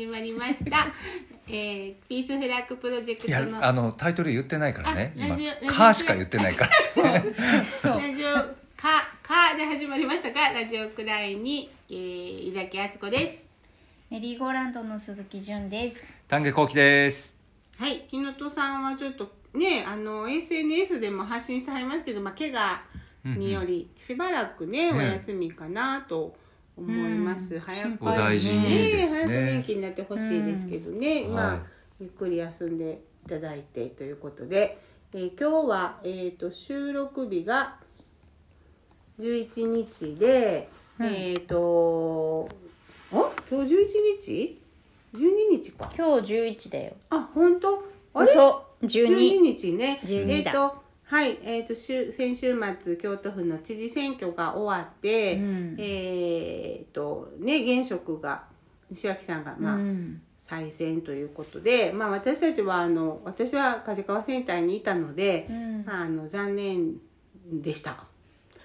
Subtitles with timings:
[0.00, 0.86] 始まりました、
[1.46, 5.12] えー、ピースフラッグプロジェクいやトのあのタイトル言ってないからね。
[5.14, 6.70] ラジオラジオ「カー」しか言ってないから。
[7.82, 8.00] そう。
[8.00, 8.32] ラジオ
[8.80, 13.42] かかで始まりましたがラジオくらいに、えー、井崎敦子です。
[14.08, 16.14] メリーゴーランドの鈴木純です。
[16.28, 17.38] 丹下幸喜です。
[17.76, 22.80] はい木本さんはちょっとねあの SNS でも発信してはりますけど、まあ、怪我
[23.22, 26.34] によりしばらくね、うんお休みかなと
[26.80, 27.60] 思います、うん。
[27.60, 31.60] 早くお大事にねです早く元ね気になってほしいですけどね、うんまあ、はい。
[32.00, 34.78] ゆっくり休んでいただいてということで、
[35.12, 37.76] えー今日は、えー、と収録日が
[39.18, 41.06] 11日で、うん。
[41.06, 42.48] えっ、と
[43.12, 43.86] あ今日11
[44.22, 44.60] 日
[45.14, 45.92] ?12 日か。
[45.96, 46.92] 今日11だよ。
[47.10, 47.84] あ本当？
[48.14, 48.30] あれ？
[48.30, 49.40] 嘘、12 12。
[49.40, 50.00] 日ね。
[50.04, 50.34] 12だ。
[50.34, 58.44] えっ、とはいえっ、と週先週末京都府の知事選挙が終わって、うんえっ、とね現職が
[58.92, 66.94] 西脇さんがまあ、うん再選ということで、まあ私たちはあの私は梶川センターにいたので、うんまああの残念
[67.52, 68.04] でした。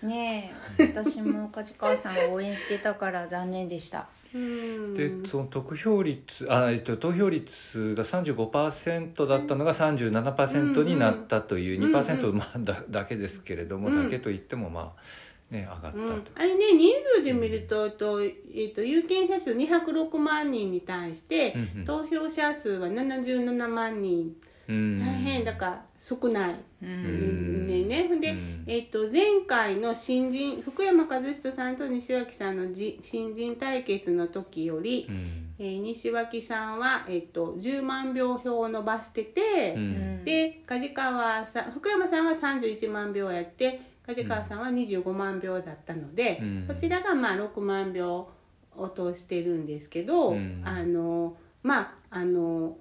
[0.02, 4.08] ねえ、私も梶川さんを応援してたから残念でした。
[4.36, 4.94] うん。
[4.94, 14.04] でその得票率あ、えっと、投票率が35%だったのが37%になったといううんうん2%、まあ、だだけですけれども、うん。
[14.04, 24.20] だけといってもまあね上がったと、うん、あれね人数で見ると,、とえー、と有権者数206万人に対して、投票者数は77万人。
[24.20, 24.36] うん
[24.68, 26.56] 大変だから少ない。
[26.82, 28.64] ねねほんで、うん。
[28.68, 35.56] えっと前回の新人福山和人さんと西脇さんのじ新人対決の時より、うん。
[35.60, 40.26] えー西脇さんは、えっと10万票票を伸ばしてて、うん。
[40.26, 46.66] で梶川さん福山さんは31万票やって梶川さんは25万票だったので、うん。
[46.68, 48.30] こちらがまあ6万票
[48.76, 50.62] を通してるんですけど、うん。
[50.66, 52.78] あのまああの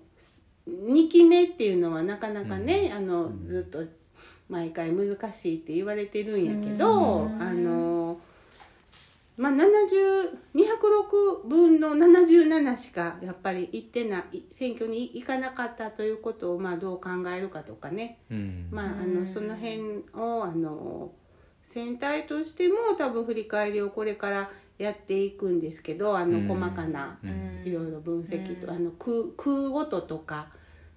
[0.68, 3.46] 2期目っていうのはなかなかね、あのうん。
[3.46, 3.82] ずっと
[4.48, 7.42] 毎回難しいって言われてるんやけど、うん。
[7.42, 8.20] あの
[9.36, 18.68] まあ70206分の77しかやっぱり行ってない選挙に行かなかったということをまあどう考えるかとかね、うん。
[18.70, 21.12] まあ、あうんのその辺をあの
[21.72, 26.48] 全体としても多分振り返りをこれからやっていくんですけどあのうん。
[26.48, 27.62] 細かなうん。
[27.64, 28.74] いろいろ分析と、うん。
[28.74, 30.48] あの空空ごととか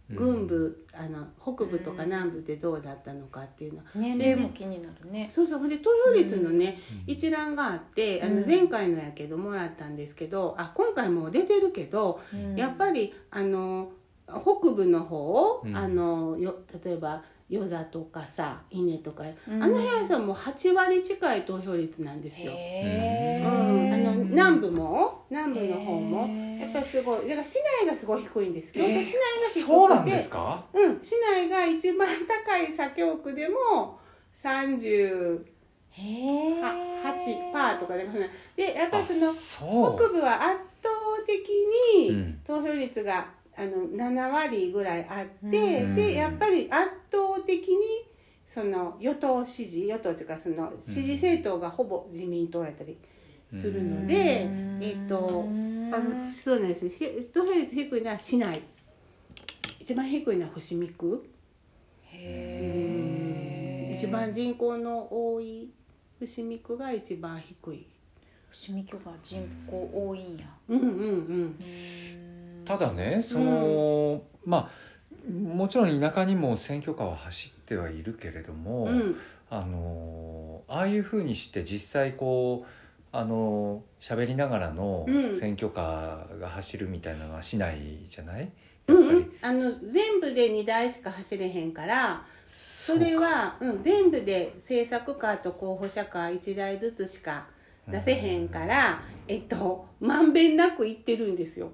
[0.09, 0.15] うん。
[0.15, 3.85] 軍部、あの北部とか南部でどうだったのかっていうのは。
[3.95, 5.29] 年齢も気になるね。
[5.31, 7.13] そうそうほんで投票率のね、うん。
[7.13, 8.47] 一覧があってあのうん。
[8.47, 12.19] 前回のやけどもらったんですけどあ今回もう出てるけど、
[12.55, 13.01] やっぱり。
[13.01, 13.91] りあの
[14.27, 15.75] 北部の方、うん。
[15.75, 22.52] あのよ例えば与座とかさ稲とか、うんあの辺はさもう8割近い投票率なんですよ。
[22.52, 23.90] へうえ。
[23.90, 26.28] ん、あの南部も南部の方も
[26.59, 30.66] やっぱりすごいだから市内がすごい低いんです京都市内が低くて、そうなんですか？
[30.74, 33.97] うん、市内が一番高い左京区でも
[34.44, 35.40] 38
[35.91, 36.62] へえ。
[37.53, 38.06] パーとかで
[38.56, 40.90] でやっぱりあその北部は圧倒
[41.25, 41.47] 的
[41.97, 42.40] にうん。
[42.46, 43.25] 投票率が
[43.57, 45.95] あの7割ぐらいあって、うん。
[45.95, 47.75] でやっぱり圧倒的に
[48.47, 52.97] その与党支持与党というかその支持政党がほぼ自民党やったり
[53.51, 54.79] するので、うん。
[54.81, 55.50] えっと
[55.90, 56.90] あのそうなんですね。
[56.90, 58.62] ひ投票率低いのは市内
[59.79, 61.29] 一番低いのは伏見区。
[63.91, 65.72] 一番人口の多い
[66.19, 67.88] 伏見区が一番低い。
[68.50, 70.45] 伏見区が人口多いんや。
[70.69, 70.88] うんうん。
[70.88, 72.26] うん
[72.67, 74.69] ただねその、まあ
[75.29, 79.17] もちろん田舎にも選挙カーは走ってはいるけれども、うん。
[79.50, 82.69] あのああいうふうにして実際こう
[83.13, 85.39] あの喋りながらのうん。
[85.39, 88.51] 選挙カーが走るみたいなのはしないじゃない、
[88.88, 89.19] うんうやっぱり。
[89.19, 97.47] ん、あの全部で2台しか走れへんからそそれはうん、全部で政策カーと候補者カー1台ずつしか
[97.88, 101.71] 出せへんから、えっとまんべんなくいってるんですよ。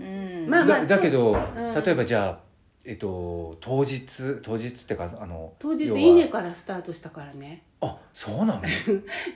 [0.00, 0.46] うん。
[0.48, 1.54] まあだだけど、ん。
[1.84, 2.38] 例えばじゃあ、
[2.84, 6.00] えっと、当日当日っていうかあの当日要は。
[6.00, 7.62] 稲からスタートしたからね。
[7.80, 8.62] あそうなの？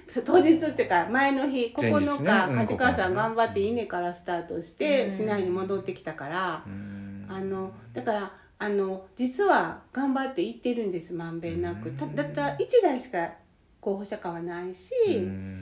[0.09, 2.07] そ う当日っていうか前の日前日ね。
[2.07, 5.13] 9日、うん梶川さん9頑張って稲からスタートして、うん。
[5.13, 7.27] 市内に戻ってきたから、うん。
[7.29, 12.15] あのだからあの実は頑張って行ってるんですまんべんなく、たうん。
[12.15, 13.31] だったら1台しか
[13.81, 15.60] 候補者カーはないし、うん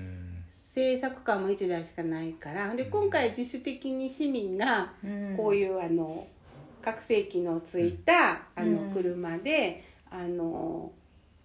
[0.79, 5.35] 政策カーも1台しかないからで今回自主的に市民がうん。
[5.37, 6.27] こういうあの
[6.83, 10.93] 拡声器のついたあのうん車であの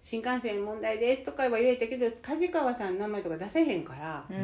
[0.02, 4.36] 新幹線問題ですとかは言えたけど梶川さんの名前とか出せへんから、うん。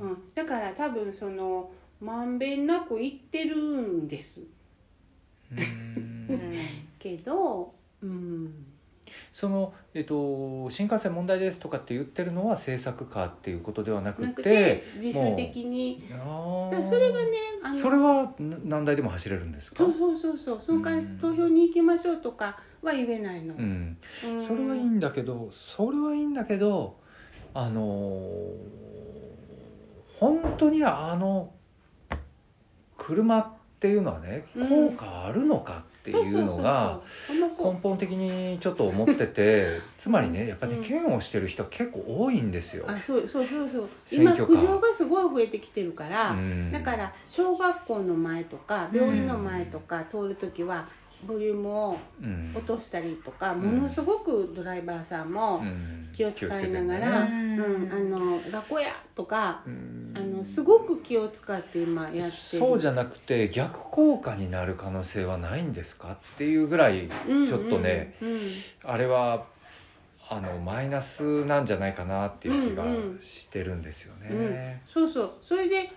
[0.00, 1.70] うん、だから多分その
[2.00, 4.40] まんべんなくいってるんです。
[6.98, 8.73] けどうん
[9.34, 16.04] その、えっと、新幹線問題ですとかって言ってるのは政策課っていうことではなくてて自主的に。
[16.08, 19.78] それがねあのそれはな何台でも走れるんですか？
[19.78, 20.60] そうそうそうそう。
[20.64, 21.18] そのうん。
[21.18, 24.40] 投票に行きましょうとかは言えないの、うん、うん。
[24.40, 26.96] それはいいんだけどそれはいいんだけど
[27.54, 28.14] あのー
[30.20, 31.52] 本当にあの
[32.96, 34.68] 車っていうのはねうん。
[34.92, 37.72] 効果あるのかっていうのがそうそうそうそう。
[37.74, 42.84] 根本的にちょっと思ってて つまりねやっぱり嫌悪してる人は結構多いんですよ。
[42.86, 43.88] あそうそうそうそう。
[44.04, 46.70] 選今苦情がすごい増えてきてるから、うん。
[46.70, 50.86] だから小学校の前とか病院の前とか通る時は
[51.26, 53.60] ボリュームをうん落としたりとか、ん。
[53.60, 56.00] ものすごくドライバーさんもうん。
[56.14, 57.56] 気を使いながら「気をつけてね。
[57.56, 60.14] うんあの学校や!」とかうん。
[60.16, 62.30] あのすごく気を使って今やってる。
[62.30, 66.12] そうじゃなくて逆効果になる可能性はないんですか？
[66.12, 68.40] っていうぐらいうんちょっとね、うんうん。
[68.84, 69.46] あれは
[70.30, 74.82] あのマイナスなんじゃないかなっていう気がうんうんしてるんですよね。
[74.92, 75.30] そうそう。
[75.42, 75.90] それで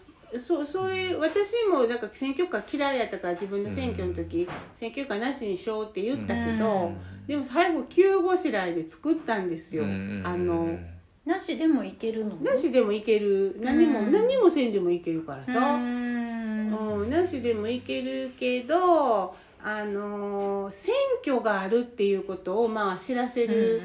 [0.46, 4.48] そそれ私もなんか選挙カー嫌いやったから自分の選挙の時、
[4.80, 6.92] 選挙カーなしにしようって言ったけど、
[7.28, 9.88] でも最後急ごしらえで作ったんですよ、あ
[10.36, 10.78] の
[11.26, 12.36] なしでもいけるの？
[12.38, 13.60] なしでもいける。
[13.62, 14.12] 何も、うん。
[14.12, 17.02] 何もせんでもいけるからさ、うん。
[17.02, 20.94] うん、なしでもいけるけどあのー選
[21.24, 23.82] 挙があるっていうことをまあ知らせる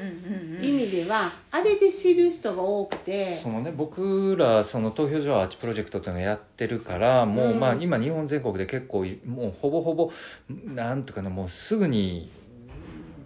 [0.61, 3.31] 意味では、あれで知る人が多くて。
[3.31, 3.73] そのね。
[3.75, 7.59] 僕らその投票所アーチプロジェクトっていうのをやってるからもう、うん。
[7.59, 10.11] まあ今日本全国で結構いもうほぼほぼ
[10.49, 12.31] なんとかなもうすぐに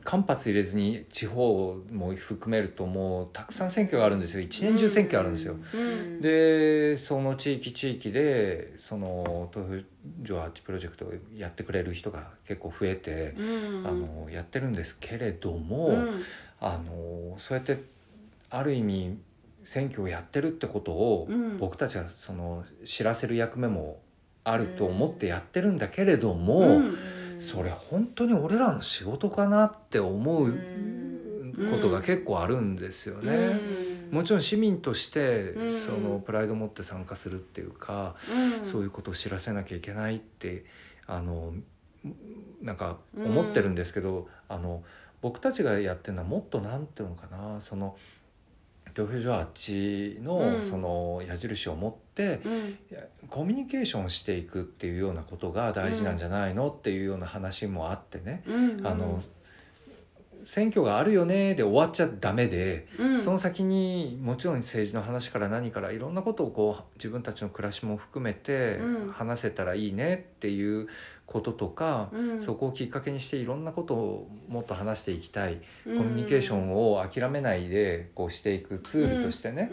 [0.08, 4.40] 間髪入れずに地方も含めるともうたくさん選挙があるんですよ。
[4.40, 5.58] 一年中選挙あるんですよ。
[5.74, 6.22] うん。
[6.22, 9.84] でその地域地域でその投票
[10.26, 13.86] 所アーチプロジェクトをやってくれる人が結構増えて、うん。
[13.86, 16.22] あのやってるんですけれども、うん。
[16.62, 17.84] あのそうやって
[18.50, 19.18] ある意味
[19.66, 21.58] 選挙をやってるってことを、うん。
[21.58, 24.00] 僕たちはその知らせる役目も
[24.46, 26.98] あると思ってやってるんだけれども、うん
[27.40, 30.54] それ本当に俺らの仕事かなって思う
[31.72, 33.34] ことが結構あるんですよね。
[34.12, 34.16] うん。
[34.16, 35.74] もちろん市民としてうん。
[35.76, 38.16] そのプライドを持って参加するっていうか、
[38.60, 38.66] うん。
[38.66, 40.66] そういうことを知らせなきゃいけないって
[41.06, 41.54] あの
[42.62, 44.84] なんか思ってるんですけど、あの
[45.22, 47.98] 僕たちがやってるのはもっとなんていうのかなその
[48.98, 50.62] 投票所あっちのうん。
[50.64, 52.40] その矢印を持って、
[53.30, 58.88] コミュニケーションしていくっていうようなことが大事なんじゃないの、っていうような話もあってね、うん。
[58.88, 59.22] あの
[60.44, 62.88] 選挙があるよねで終わっちゃダメで。
[62.98, 63.22] うん。
[63.22, 69.12] その先にもちろん政治の話から何からいろんなことをこう自分たちの暮らしも含めてうん。
[69.12, 70.88] 話せたらいいねっていう
[71.28, 72.42] こととか、うん。
[72.42, 79.70] そこをきっかけにしていろんなことをもっと話していきたい、ココミュニケーションを諦めないでこうしていくツールとしてね、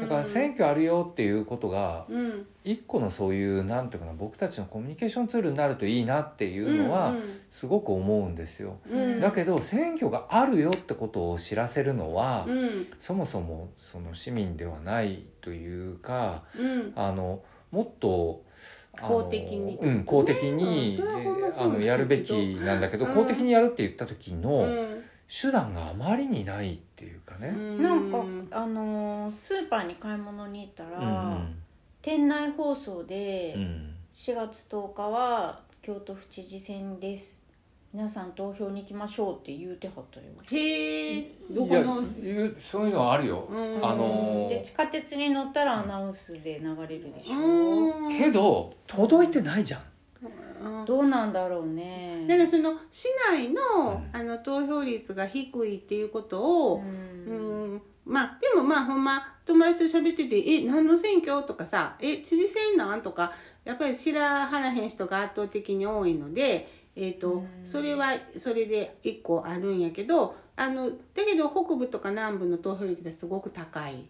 [0.00, 2.46] だから選挙あるよっていうことがうん。
[2.66, 7.14] 一個のそういうなんていうかな僕たちのコミュニケーションツールになるといいなっていうのは
[7.50, 8.78] すごく思うんですよ。
[8.90, 9.20] うん。
[9.20, 12.86] だけど選挙があるよってことを知らせるのは、うん。
[12.98, 16.92] そもそもその市民ではないというかうん。
[16.96, 18.43] あのもっと
[19.00, 19.76] 公的に。
[19.76, 21.02] うん、公的に、
[21.56, 23.14] あのやるべきなんだけど、うん。
[23.14, 25.02] 公的にやるって言った時うのん。
[25.28, 27.50] 手段があまりにないっていうかね。
[27.50, 31.02] なんかあのースーパーに買い物に行ったら、う
[31.40, 31.56] ん
[32.02, 33.62] 店内放送でうん。
[33.62, 37.42] うん4月10日は京都府知事選です
[37.94, 40.26] 皆さん投票に行きましょうって言うてはったよ。
[40.50, 41.30] へえ。
[41.48, 42.02] どいやこの？
[42.02, 43.46] いうそういうのはあるよ。
[43.48, 43.86] うん。
[43.86, 48.08] あので地下鉄に乗ったらアナウンスで流れるでしょ、うん。
[48.08, 49.82] けど届いてないじゃん。
[50.80, 50.84] うん。
[50.84, 52.26] どうなんだろうね。
[52.26, 54.08] だからその市内の,、うん。
[54.12, 57.72] あの投票率が低いっていうことを、うん。
[57.72, 57.82] うん。
[58.04, 63.32] まあでもまあほんま友達と喋ってて「え何の選挙?」とかさ「え知事選なん?」とか
[63.64, 67.48] やっぱり知らはらへん人が圧倒的に多いので、えーとうん。
[67.64, 70.96] それはそれで一個あるんやけどあのだ
[71.26, 74.06] けど北部とか南部の投票率がすごく高い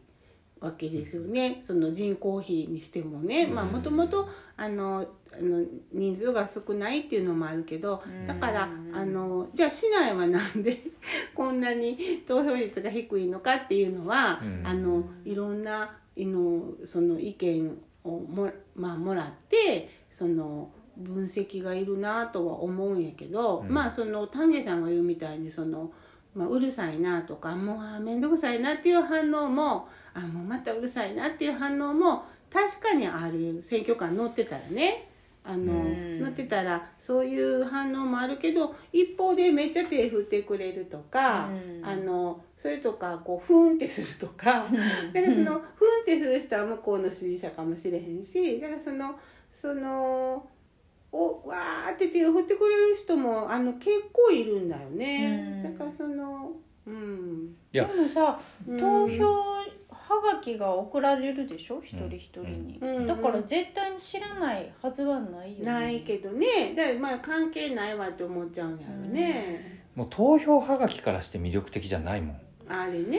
[0.61, 1.61] わけですよね。
[1.63, 3.47] その人口比にしてもね。
[3.47, 10.83] まあもともとあのあの人数が少ないっていうのもあるけどだからうんあのじゃあ市内はなんで
[11.35, 14.67] こんなに投票率が低いのかっていうのは、うん。
[14.67, 23.69] あのいろんなあのその意見をも,、まあ、もらってその分析がいるなとは思うんやけど、うん。
[23.69, 25.91] まあその丹下さんが言うみたいにその、
[26.35, 35.09] まあ、うるさいなとかもうあ面倒くさいなっていう反応もあもうまたうるさいなっていう反応も確かにある選挙カー乗ってたらね
[35.45, 36.21] あのうん。
[36.21, 41.85] 乗ってたらそういう反応もあるけど一方でめっちゃ手振ってくれるとか、うん。
[41.85, 44.67] あのそれとかこうふんってするとか。
[45.13, 49.15] だからそのふんってする人は向こうの支持者かもしれへんしだからその
[49.53, 50.49] その
[51.17, 55.73] おわーって手を振ってくれる人もあの結構いるんだよね、うん。
[55.79, 56.51] だからその
[56.87, 57.55] うん。
[57.71, 58.79] でもさうん。
[58.79, 59.25] 投票
[59.91, 61.81] はがきが送られるでしょ？
[61.83, 63.07] 一人一人に、うん。
[63.07, 65.65] だから絶対に知らないはずはないよね。
[65.65, 66.75] ないけどね。
[66.77, 72.41] だからまあ関係ないわって思っちゃうんやろね、もう投票はがきからして魅力的じゃないもん。
[72.69, 73.19] あれね、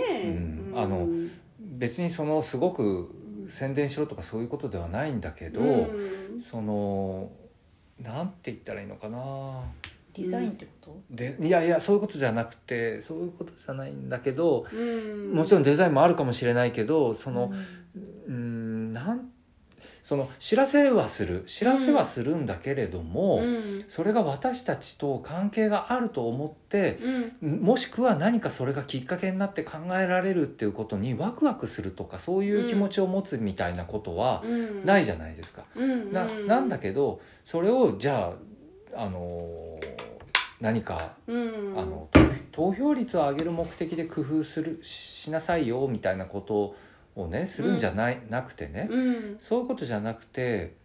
[0.73, 0.79] うん。
[0.79, 1.07] あの
[1.59, 3.09] 別にそのすごく
[3.47, 6.41] 宣伝しろとかそういうことではないんだけど、うん。
[6.41, 7.31] その
[8.01, 9.63] なんて言ったらいいのかな。
[10.13, 15.33] デザインってこと、でいやいやそういうことじゃなくてそういうことじゃないんだけどうん。
[15.33, 17.51] もちろんデザインもあるかもしれないけどその
[18.27, 18.33] うん。
[18.33, 19.29] うんなん
[20.05, 23.83] その知らせはする知らせはするんだけれども、うん。
[23.87, 26.99] それが私たちと関係があると思って
[27.41, 27.59] うん。
[27.61, 34.85] もしくは何かそれがきっかけになって考えられるっていうことにワクワクするとかそういう気持ちを持つみたいなことはうん。
[34.85, 35.63] ないじゃないですか。
[35.75, 36.13] うん。
[36.13, 38.31] ななんだけどそれをじゃ
[38.93, 39.79] あ、あの
[40.61, 41.73] 何かうん。
[41.79, 42.09] あの
[42.51, 46.75] 投票率を上げる目的で工夫するしなさいよみたいなこと
[47.15, 48.87] をねするんじゃない、なくてね。
[48.91, 49.35] うん。
[49.39, 50.75] そういうことじゃなくて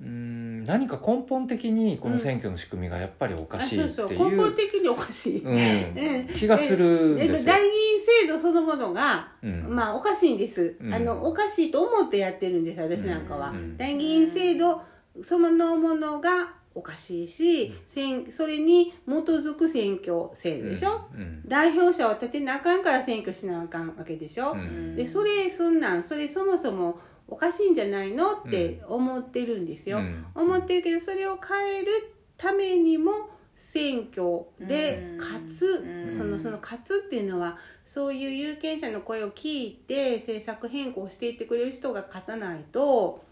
[0.00, 6.34] うん何か根本的にこの選挙の仕組みがやっぱりおかしいっていそう根本的におかしい、うん。
[6.34, 7.54] 気がするんえですよ。
[7.54, 9.74] 代議員制度そのものが、うん。
[9.74, 10.92] まあおかしいんです、うん。
[10.92, 13.76] あのおかしいと思ってやってるんです私なんかは、うん。
[13.78, 14.82] 代議員制度
[15.22, 21.42] そのものがおかしいし、選それに基づく選挙制度でしょ、うん。
[21.48, 24.94] 代表者を立てなあかんから選挙しなあかんわけでしょ、うん。
[24.94, 30.26] でそれそんなんそれそもそもおかしいんじゃないのって思ってるんですよ、うん。
[30.34, 36.18] 思ってるけどそれを変えるためにも選挙で勝つ、うん。
[36.18, 37.56] そのその勝つっていうのは
[37.86, 43.24] そういう有権者の声を聞いて政策変更していってくれる人が勝たないと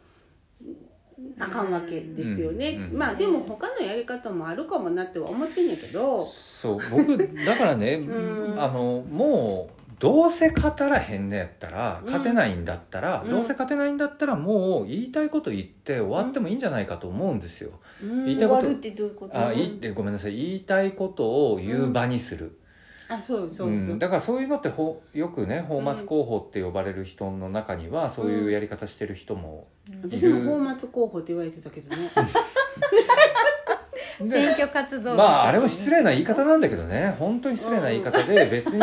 [1.39, 8.63] あかんわけですよね、うんうんまあでも他のやり方もあるかもなっては思ってんやけど、そう僕だからね、 うん。
[8.63, 12.07] あのもうどうせ勝たらへんねやったらうん。
[12.07, 13.31] 勝てないんだったら、うん。
[13.31, 17.71] どうせ勝てないんだったらもう言いたいこと言って終わってもいいんじゃないかと思うんですよ。
[18.03, 18.25] うん。
[18.27, 19.39] 言いたいこと終わるってどういうこと？
[19.39, 20.37] あいいってごめんなさい。
[20.37, 22.64] 言いたいことを言う場にする、あそ
[23.11, 23.99] うそうそう、うん。
[23.99, 29.67] だからそういうのってほよくね泡沫候補って呼ばれる人の中にはそういうやり方してる人も、
[30.03, 32.11] 私も泡沫候補って言われてたけどね。
[34.21, 37.17] で選挙活動まああれも失礼な言い方なんだけどね。
[37.19, 38.81] 本当に失礼な言い方で別に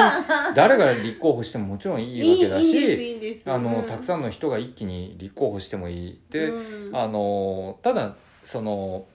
[0.55, 6.19] 誰が立候補してももちろんいいわけだし あのたくんさんの人が一気に立候補してもいい。
[6.29, 6.95] で、うん。
[6.95, 9.05] あのただその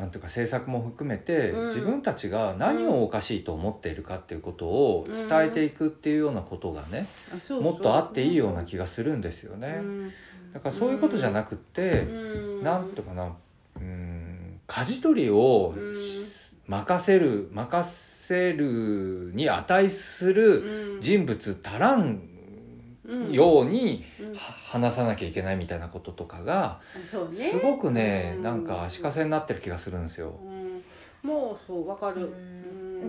[0.00, 1.66] なんていうか政策も含めて、うん。
[1.66, 9.78] 自分たちが何をおかしいと思っているかっていうことを伝えていくっていうようなことがね、うそうもっとあっていいような気がするんですよね。
[9.80, 10.08] うん。
[10.52, 12.62] だからそういうことじゃなくって、うん。
[12.62, 13.34] なんとかな
[13.76, 15.74] うん舵取りを
[16.66, 21.00] 任せる任せるに値するうん。
[21.00, 22.29] 人物足らん
[23.30, 24.04] ように
[24.68, 26.80] 話さなきゃいけないみたいなこととかが
[27.30, 28.42] すごくねうん。
[28.42, 30.34] なんか足かせになってる気がするんですよ。
[30.44, 30.82] うん。
[31.22, 32.32] もうそうわかる、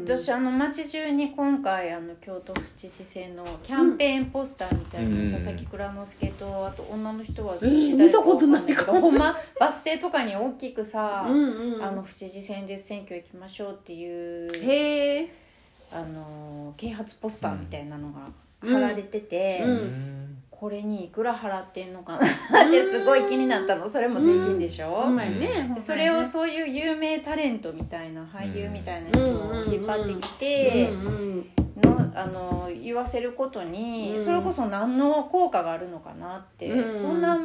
[0.06, 5.32] 私あの街中に今回あの京都府知事選のキャンペーンポスターみたいな、うん。
[5.32, 9.00] 佐々木蔵之介とあと女の人はえー私誰かわかんないけ見たことないかも。
[9.00, 11.84] どほんまバス停とかに大きくさ、うんうん。
[11.84, 15.30] あの府知事選で選挙行きましょうっていう
[15.94, 20.22] あの啓発ポスターみたいなのがうん貼られてて、うん。
[20.62, 22.28] これにいくら払ってんのかな？
[22.68, 23.90] ってすごい気になったの。
[23.90, 30.92] それも税金でしょ、うまいねでそれをそういう有名タレントみたいな俳優みたいな人を引っ張ってきて
[31.82, 34.24] のあの言わせることにうん。
[34.24, 36.96] それこそ何の効果があるのかなって、うん。
[36.96, 37.40] そんな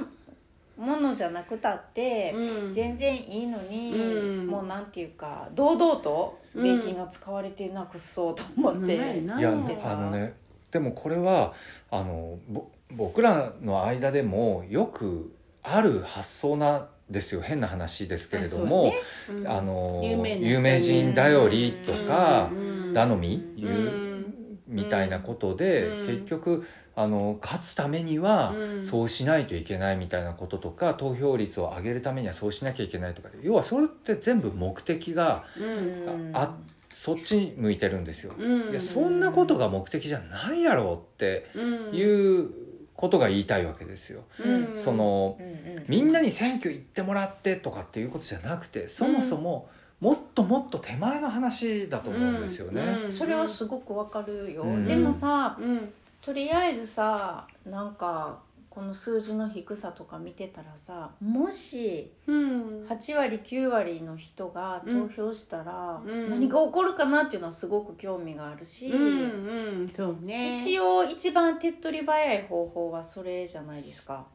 [0.77, 2.73] ものじゃなくたってうん。
[2.75, 4.47] 全然いいのに、うん。
[4.47, 9.27] もうなんていうか堂々と税金が使われてなくそうと思って、うん。
[9.27, 9.41] な。
[9.41, 10.35] いやあのね
[10.77, 11.55] でもこれは
[11.91, 17.41] あのぼ僕らの間でもよくある発想なんですよ。
[17.41, 18.93] 変な話ですけれども
[19.27, 19.49] あ,、うん。
[19.49, 21.15] あの有名人。
[21.15, 22.93] 頼りとかうん。
[22.93, 24.27] 頼みうん。
[24.69, 26.07] みたいなことでうん。
[26.07, 28.85] 結局あの勝つためにはうん。
[28.85, 33.31] そうしないといけないみたいなこととか投票率を上げるためにはそうしなきゃいけないとか。
[33.31, 36.31] で要はそれって全部目的がうん。
[36.35, 36.55] あ
[36.97, 38.33] そっちに向いてるんですよ。
[38.39, 38.71] うん。
[38.71, 41.95] いやそんなことが目的じゃないやろってうん。
[41.95, 42.49] いう
[42.95, 44.23] ことが言いたいわけですよ。
[44.43, 44.71] うん。
[44.75, 49.69] そのうんうんみんなに選挙行ってもらってとかっていうことじゃなくてそもそも
[50.01, 52.81] もっともっと手前の話だと思うんですよね。
[53.05, 53.13] うん。
[53.13, 54.87] それはすごくわかるよ、うん。
[54.87, 55.93] でもさうん。
[56.23, 58.39] とりあえずさなんか
[58.77, 62.87] この数字の低さとか見てたらさもしうん。
[62.87, 66.29] 8割9割の人が投票したらうん。
[66.29, 69.93] 何が起こるかなっていうのはすごく興味があるし、うんうん。
[69.97, 70.59] そうね。
[70.59, 74.27] 一応一番手っ取り早い方法はそれじゃないですか。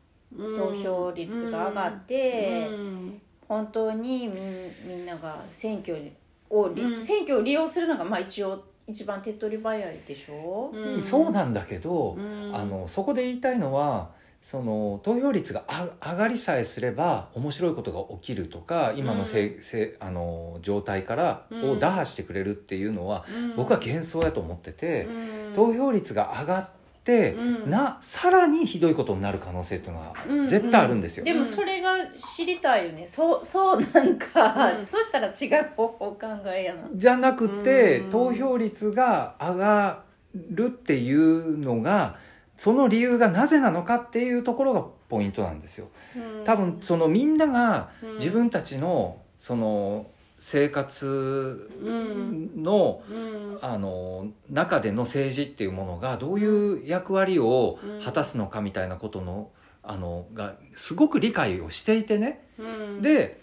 [0.56, 3.22] 投票率が上がってうん。
[3.48, 5.96] 本当にみんみんなが選挙
[6.50, 7.00] をり、うん。
[7.00, 11.00] 選挙を利用するのがまあ一応一番手っ取り早いでしょ、うん。
[11.00, 12.52] そうなんだけど、うん。
[12.56, 21.70] あのそこで言いたいのはその投票率があ上がりさえすれば面白いことが起きるとか今のせ、うんせあの状態からうん。
[21.72, 23.56] を打破してくれるっていうのは、うん。
[23.56, 25.54] 僕は幻想やと思ってて、うん。
[25.54, 26.70] 投票率が上がっ
[27.04, 27.70] て、うん。
[27.70, 31.24] なさらにひどいことになる可能性っていうのはうん絶対あるんですよ。
[31.24, 31.98] でもそれが
[32.36, 33.08] 知りたいよね。
[33.08, 34.82] そうそうなんか、うん。
[34.82, 36.90] そしたら違う方法考えやな。
[36.94, 38.10] じゃなくて、うん。
[38.10, 42.16] 投票率が上がるっていうのが
[42.62, 45.88] その理由がなぜなのかっていうところがポイントなんですよ。
[46.16, 46.44] うん。
[46.46, 48.14] 多分そのみんながうん。
[48.18, 50.06] 自分たちのその
[50.38, 51.72] 生活
[52.56, 53.58] のうん。
[53.64, 59.50] あの中での政治っていうものがどういう役割を果たすのかみたいなことの
[59.82, 62.46] あのがすごく理解をしていてね。
[62.60, 62.64] う
[63.00, 63.02] ん。
[63.02, 63.42] で、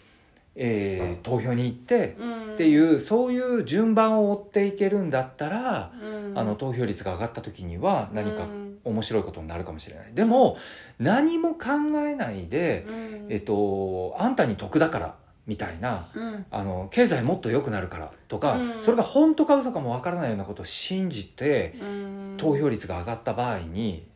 [0.54, 2.54] えー投票に行ってうん。
[2.54, 6.38] っていうそういう順番を追っていけるんだったらうん。
[6.38, 10.14] あの投票率が上がった時には何かうん面白いことになるかもしれない。
[10.14, 10.56] でも
[10.98, 11.68] 何も考
[12.06, 13.26] えないでうん。
[13.30, 15.14] えっと、あんたに得だから
[15.46, 16.46] みたいなうん。
[16.50, 18.82] あの経済もっと良くなるからとか、うん。
[18.82, 22.34] それが本当か嘘かもわからないようなことを信じてうん。
[22.38, 24.06] 投票率が上がった場合に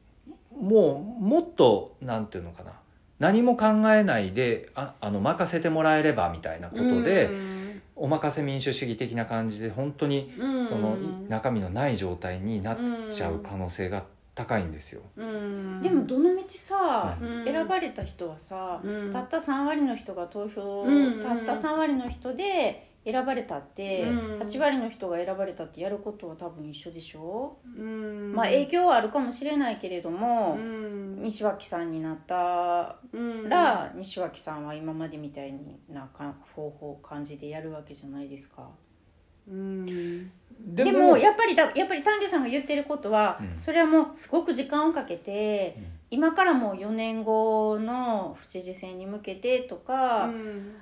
[0.61, 2.73] もうもっとなんていうのかな
[3.19, 7.31] 何も考えないでああの任せてもらえればみたいなことで、
[7.95, 10.67] お任せ民主主義的な感じで本当にうん。
[10.67, 10.97] その
[11.29, 12.79] 中身のない状態になっ
[13.13, 15.03] ちゃう可能性が高いんですよ。
[15.17, 15.83] うん。
[15.83, 17.45] でもどの道さ、うん。
[17.45, 19.13] 選ばれた人はさ、うん。
[19.13, 24.39] たった3割の人が投票、うんたった3割の人で選ばれたって、うん。
[24.39, 28.33] 8割の人が選ばれたってやることは多分一緒でしょ、うん。
[28.35, 31.23] まあ影響はあるかもしれないけれども、うん。
[31.23, 33.49] 西脇さんになったうん。
[33.51, 35.53] ら、西脇さんは今までみたい
[35.91, 38.71] なか方法感じでやるわけじゃないですか。
[39.49, 43.59] うんででもやっぱりだやっぱり丹下さんが言ってることは、うん。
[43.59, 45.85] それはもうすごく時間をかけて、うん。
[46.11, 50.75] 今からもう4年後の府知事選に向けてとか、うん。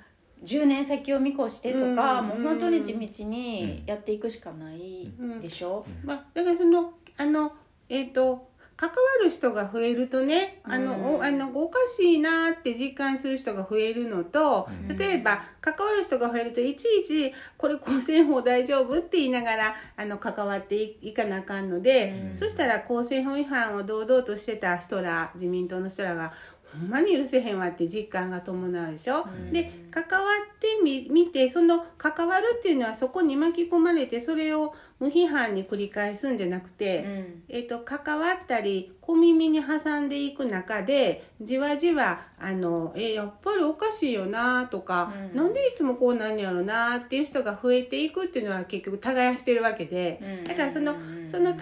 [0.43, 2.27] 10年先を見越してとか、うん。
[2.27, 7.53] もう本当に地道にやっていくしかないでしょ、まあ、だからそのあの
[7.89, 8.50] えっ、と
[8.81, 26.33] 関わる人が増えるとねあの、うんおあのおかしいなって実感する人が増えるのと、うん例えば関わる人が増えるといちいち「これ公選法大丈夫?」って言いながらあの関わっていいかなあかんので、うんそしたら公選法違反を堂々としてた人ら自民党の人らが
[26.79, 29.23] ほんまに許せへんわって実感が伴うでしょ？
[29.23, 29.51] うん。
[29.53, 37.43] で関わってみ見てその関わるっていうのはそこに巻き込まれてそれを無批判に繰り返すんじゃなくて、うん。
[37.49, 45.35] えっと関わったり小耳に挟んでいく中でじわじわあのえやっぱりおかしいよなとか、うん。
[45.35, 50.43] なんでいつもこうなんやろなっていう人が増えていくっていうのは結局耕してるわけで、うん。
[50.45, 51.27] だからそのうん。
[51.29, 51.61] その耕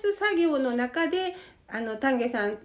[0.00, 1.34] す作業の中で
[1.68, 2.58] あの丹下さん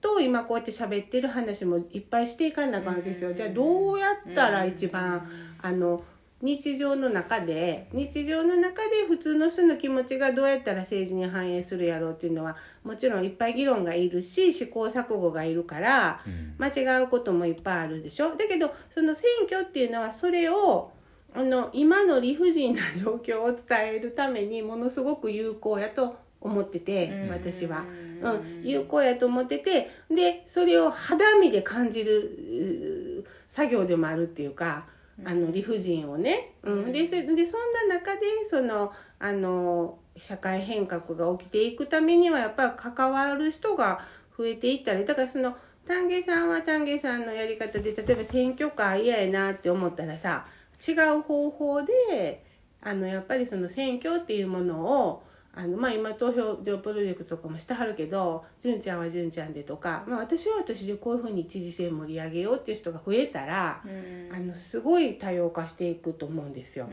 [0.00, 3.30] と今こうやって喋ってる話もいっぱいしていかなあかんですよ。
[3.30, 5.28] うんじゃあどうやったら一番、
[5.60, 6.04] あの
[6.40, 16.54] 日常の中で日常の中で普通の人の気持ちがどうやったら政治に反映するやろうっていうのはもちろんいっぱい議論がいるし試行錯誤がいるからうん。
[16.58, 18.36] 間違うこともいっぱいあるでしょ。
[18.36, 20.92] だけどその選挙っていうのはそれを
[21.34, 27.84] あの今の理不尽な状況を伝えるためにものすごく有効やと思ってて私は。
[28.22, 34.86] うん、有効やと思っててでそれを肌身で感じるう作業でもあるっていうか
[35.24, 44.00] あの理不尽をね、うん、でそでそんな中でそのあの社会変革が起きていくためにはやっぱり関わる人が
[44.36, 50.46] 増えていったりだからその丹下さんは丹下さんのやり方で例えば選挙カー嫌やなって思ったらさ
[50.86, 52.44] 違う方法で
[52.80, 55.22] あのやっぱりその選挙っていうものを
[55.56, 66.88] あのまあ今投票所プロジェクトとかもしてはるけど純ちゃんは純ちゃんでとか、まあ、私は私でこういうふうに知事選盛り上げようっていう人が増えたらうんあのすごい多様化していくと思うんですよ。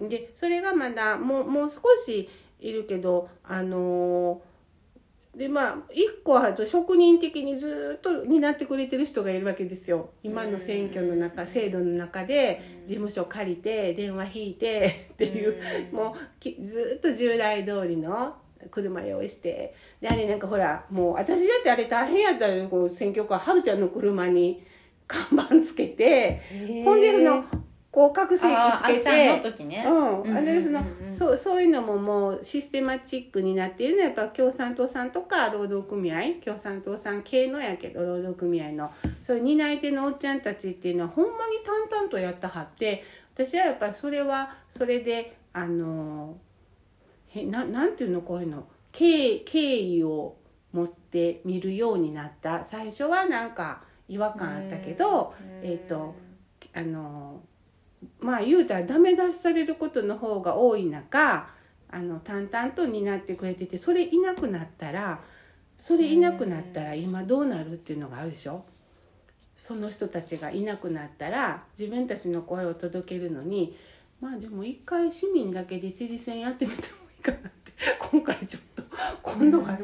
[0.00, 2.28] うんでそれがまだもうもう少し
[2.60, 4.51] いるけどあのー
[5.36, 10.10] でまあ一個は職人的にずっと担ってくれてる人がいるわけですよ。
[10.22, 18.36] 今の選挙の中制度の中で事務所借りて電話引いてっていうもうきずっと従来通りの
[18.70, 19.74] 車用意して。
[20.02, 24.62] であれなんかほらもう私だってあれ大変やったよこう選挙カーはるちゃんの車に
[25.06, 26.42] 看板つけて。
[26.84, 27.44] ほんでその
[27.92, 29.52] 広角線つけあーあっちゃんのて。
[29.52, 38.90] 時ねうん、あれその、うんうんうんそうそういうのももうシステマチックになっているのはやっぱ共産党さんとか労働組合共産党さん系のやけど労働組合の
[39.22, 41.58] そういう担い手のおっちゃんたちっていうのはほんまに
[41.90, 46.38] 淡々とやったはって私はやっぱりそれはそれであの
[47.28, 50.36] へななんていうのこういうの敬敬意を
[50.72, 56.14] 持って見るようになった最初はなんか違和感あったけど、えっと
[56.74, 57.42] あの
[58.20, 61.48] まあ言うたらダメ出しされることの方が多い中
[61.88, 65.20] あの淡々と担ってくれててそれいなくなったら
[65.78, 68.64] それいなくなったら今どうなるっていうのがあるでしょ？
[69.60, 73.76] その人たちがいなくなったら自分たちの声を届けるのに
[74.20, 76.86] まあでも一回市民だけで知事選やってみても
[77.16, 77.72] いいかなって
[78.10, 78.82] 今回ちょっと
[79.22, 79.78] 今度はもう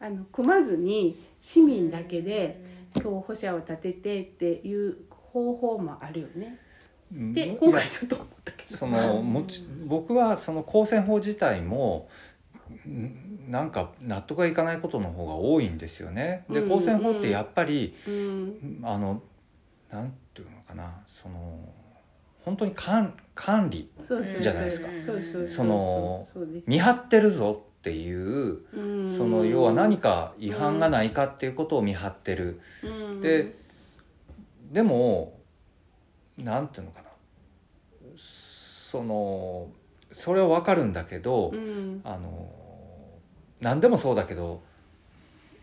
[0.00, 2.60] あの組まずに市民だけで
[3.02, 6.58] 候補者を立ててっていう方法もあるよね。
[7.12, 7.56] でうん。
[7.56, 8.76] 今回ちょっと思ったけど。
[8.76, 12.08] そのもち僕はその公選法自体も
[12.88, 16.44] んなんか納得がいかないことの方が多いんですよね。
[16.50, 18.80] でうん公選法ってやっぱり、うん。
[18.82, 19.22] あの
[19.90, 21.00] なんていうのかな。
[21.06, 21.58] その
[22.44, 23.90] 本当に管管理
[24.40, 24.88] じゃないですか。
[25.46, 26.26] その
[26.66, 29.16] 見張ってるぞっていううん。
[29.16, 32.60] その要は何か違反がないかっていうことを見張ってる。
[32.82, 33.20] うん。
[33.20, 33.54] で
[34.72, 35.35] でも
[36.38, 37.08] なんていうのかな。
[38.16, 39.68] その
[40.12, 42.00] それはわかるんだけど、うん。
[42.04, 42.50] あの
[43.60, 44.62] 何でもそうだけど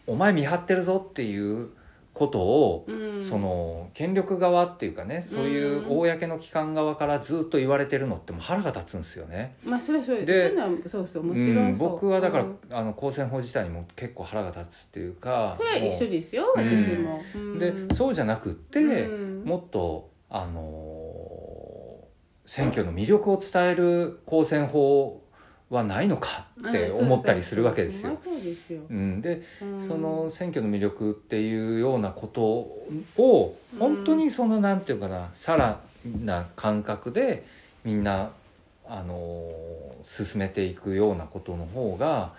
[0.08, 1.70] お前見張ってるぞっていう
[2.14, 3.24] ことを、うん。
[3.24, 9.56] その権力側っていうかねそういう公の機関側からずっと言われてるのってもう腹が立つんですよね。
[9.64, 10.54] まあそれはそれで
[10.86, 12.58] そうそうもちろんそう、僕はだから、うん。
[12.70, 16.62] あの公選法自体にも結構腹が立つっていうかそれは一緒もですよう。
[16.62, 19.44] ん私も、でそうじゃなくって、うん。
[19.46, 22.00] もっとあの
[22.44, 25.22] 選挙の魅力を伝える公選法
[25.70, 28.18] はないのかって思ったりするわけですよ。
[28.90, 29.80] うん、でうん。
[29.80, 37.46] その選挙の魅力っていうようなことを本当にそのなんていうかなさらな感覚で
[37.84, 38.32] みんな
[38.88, 39.50] あの
[40.04, 42.34] 進めていくようなことの方が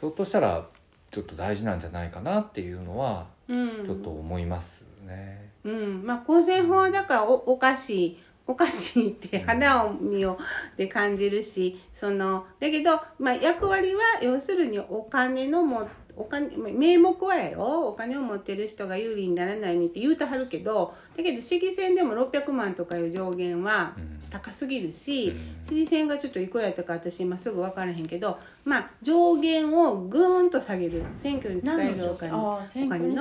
[0.00, 0.66] ひょっとしたら
[1.10, 5.49] ちょっと大事なんじゃないかなっていうのはうん、ちょっと思いますね。
[5.64, 8.18] うん、まあ公選法はだからおおかしい。
[8.46, 10.36] おかしいって肌を見よ
[10.76, 17.88] で感じるしそのだけど、まあ、役割は要するにお金のもお金名目はやよ。
[17.88, 24.19] お金を持ってる人が有利にならないにって言うてはるけどだけど市議選でも600万とかいう上限はうん。
[24.30, 25.66] 高すぎるし、うん。
[25.68, 31.02] 知事選がちょっといくらやったか私今すぐ分からへんけどまあ上限をぐーんと下げる。
[31.22, 32.32] 選挙に使えるお金。
[32.32, 33.14] お金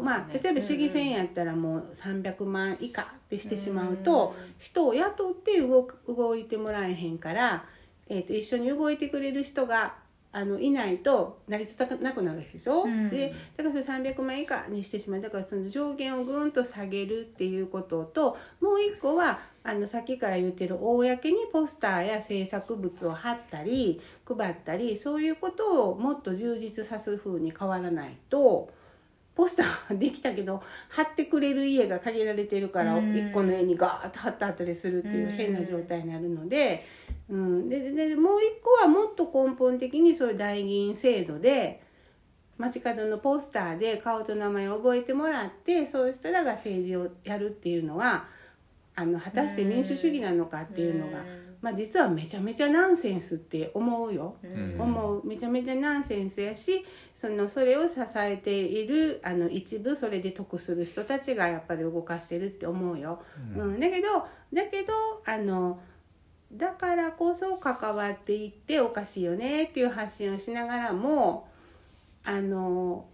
[0.00, 7.64] まあ、例えば市議選やったらもう300万以下ってしてしまうと、人を雇って動く動いてもらえへんから、
[8.08, 9.94] えー、と一緒に動いてくれる人が
[10.34, 13.10] あのいないと成り立たなくなるでしょ、うん。
[13.10, 28.70] でだからそれ300万以下にしてしまうだからその上限をぐんと下げるっていうことともう一個はあのさっきから言ってる公にポスターや制作物を貼ったり配ったりそういうことをもっと充実さす風に変わらないと。
[29.34, 33.12] ポスターはできたけど貼ってくれる家が限られてるからうん。
[33.12, 37.01] 1個の絵にガーッと貼ってあったりするっていう変な状態になるので,、うん、
[37.68, 41.82] でででもう1個はもっと根本的にそういう代議員制度で
[42.58, 48.26] 街角のポスターで顔と名前を覚えてもらってそういう人らが政治をやるっていうのは
[48.94, 51.24] あの果たして民主主義なのかっていうのが、
[51.62, 54.36] まあ、実はめちゃめちゃナンセンスって思うよ。
[54.44, 54.76] うん。
[54.78, 55.26] 思う。
[55.26, 63.22] めちゃめちゃナンセンスやしそのそれを支えているあの一部それで得する人たちがやっぱり動かしてるって思うよ。
[63.56, 63.80] うん。
[63.80, 64.92] だけどだけど
[65.24, 65.80] あの
[66.54, 71.48] だからこそ関わっていっておかしいよねっていう発信をしながらも
[72.24, 73.06] あの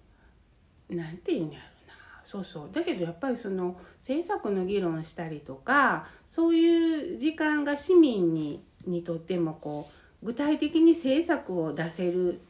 [0.90, 1.94] なんていうんやろな。
[2.24, 2.68] そうそう。
[2.72, 9.88] だけどやっぱりその政策の議論したりとかそういう時間が市民ににとってもこ
[10.22, 12.40] う具体的に政策を出せる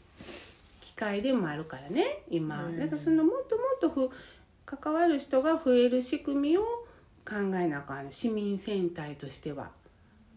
[0.80, 2.78] 機会でもあるからね今、うん。
[2.78, 4.10] だからそのもっともっとふ
[4.64, 6.62] 関わる人が増える仕組みを
[7.28, 9.70] 考えなあかん市民戦隊としては。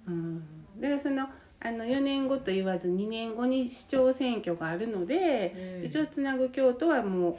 [0.07, 0.43] うん、
[0.79, 1.27] だからその
[1.63, 5.85] あの4年後と言わず2年後に市長選挙があるので、うん。
[5.85, 7.35] 一応つなぐ京都はもう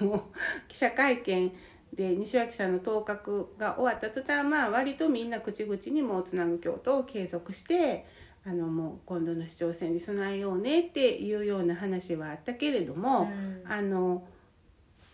[0.00, 0.24] あの
[0.66, 1.52] 記者会見
[1.92, 8.06] で西脇さんの当確が終わった途端まあ割とみんな口々にもうつなぐ京都を継続して
[8.46, 13.62] あのもう今度の市長選に備えようねっていうような話はあったけれども、うん。
[13.70, 14.24] あの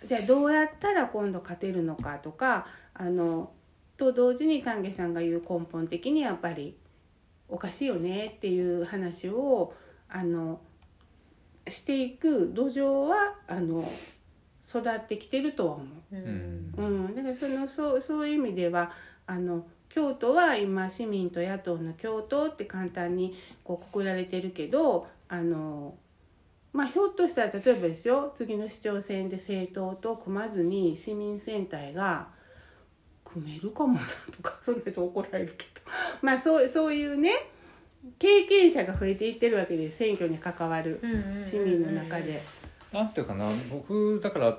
[0.06, 3.50] じゃあどうやったら今度勝てるのかとかあの
[3.96, 6.76] と同時に丹下さんが言う根本的にやっぱり
[7.52, 9.74] おかしいよねっていう話を
[10.08, 10.58] あの
[11.68, 13.84] していく土壌はあの
[14.66, 16.16] 育ってきてるとは思う。
[16.16, 18.92] ううんうん、だからそのそうそういう意味では
[19.26, 25.94] あの京都は今市民と野党の共闘って簡単にこうくくられてるけどあの
[26.72, 32.28] まあひょっとしたら例えばですよ次の市長選で政党と組まずに市民戦隊が
[33.32, 34.00] 組めるかもな
[34.34, 35.82] とかそれと怒られるけど。
[36.22, 37.46] まあそうそういうね
[38.18, 41.00] 経験者が増えていってるわけです選挙に関わる
[41.48, 42.42] 市民の中で。
[42.92, 44.58] なんていうかな僕だから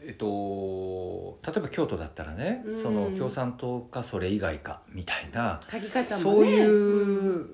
[0.00, 2.82] えっと例えば京都だったらね、うん。
[2.82, 6.04] その共産党かそれ以外かみたいな、ね。
[6.04, 7.46] そういう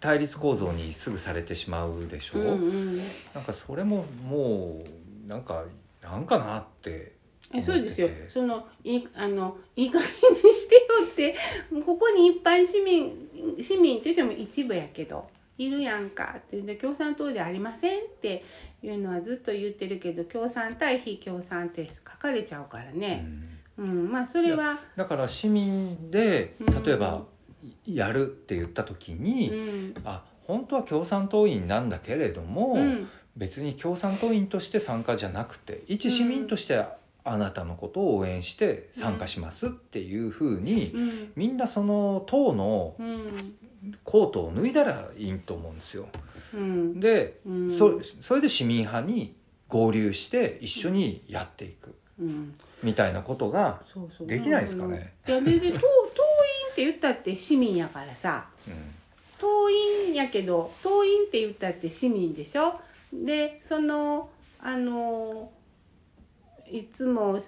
[0.00, 2.98] 対立構造にすぐされてしまうでしょ、うんうん。
[3.34, 4.82] なんかそれもも
[5.26, 5.64] うなんか
[6.02, 7.12] なんかなって
[7.52, 8.08] えそうですよ。
[8.32, 11.36] そのいいあのいい加減にしてよって
[11.84, 13.28] ここにいっぱい市民
[13.60, 15.28] 市民って言っても一部やけど
[15.58, 18.44] いるやんかってで共産党ではありませんって
[18.82, 23.58] いうのはずっと言ってるけど共産対非共産って書かれちゃうからうね、ん。
[23.76, 26.54] うんまあそれは、だから市民で
[26.84, 27.24] 例えば
[27.86, 29.94] やるって言った時うに、ん。
[30.04, 33.08] あ本当は共産党員なんだけれども、うん。
[33.36, 36.84] 別に共産党員として参加じゃなくて一市民として
[37.24, 41.32] あなたのことを応援して参加しますっていうふうに、うん。
[41.36, 43.54] みんなその党のうん。
[44.02, 46.08] コートを脱いだらいいと思うんですよ。
[46.54, 47.00] うん。
[47.00, 47.70] で、うん。
[47.70, 49.34] そそれで市民派に
[49.68, 52.54] 合流して一緒にやっていくうん。
[52.82, 53.82] みたいなことが、
[54.20, 55.14] できないですかね。
[55.26, 58.46] いや全然党党員って言ったって市民やからさ。
[58.66, 58.74] うん。
[59.38, 62.80] 党員やけど党員って言ったって市民でしょ。
[63.12, 65.50] でそのあの
[66.70, 67.38] いつも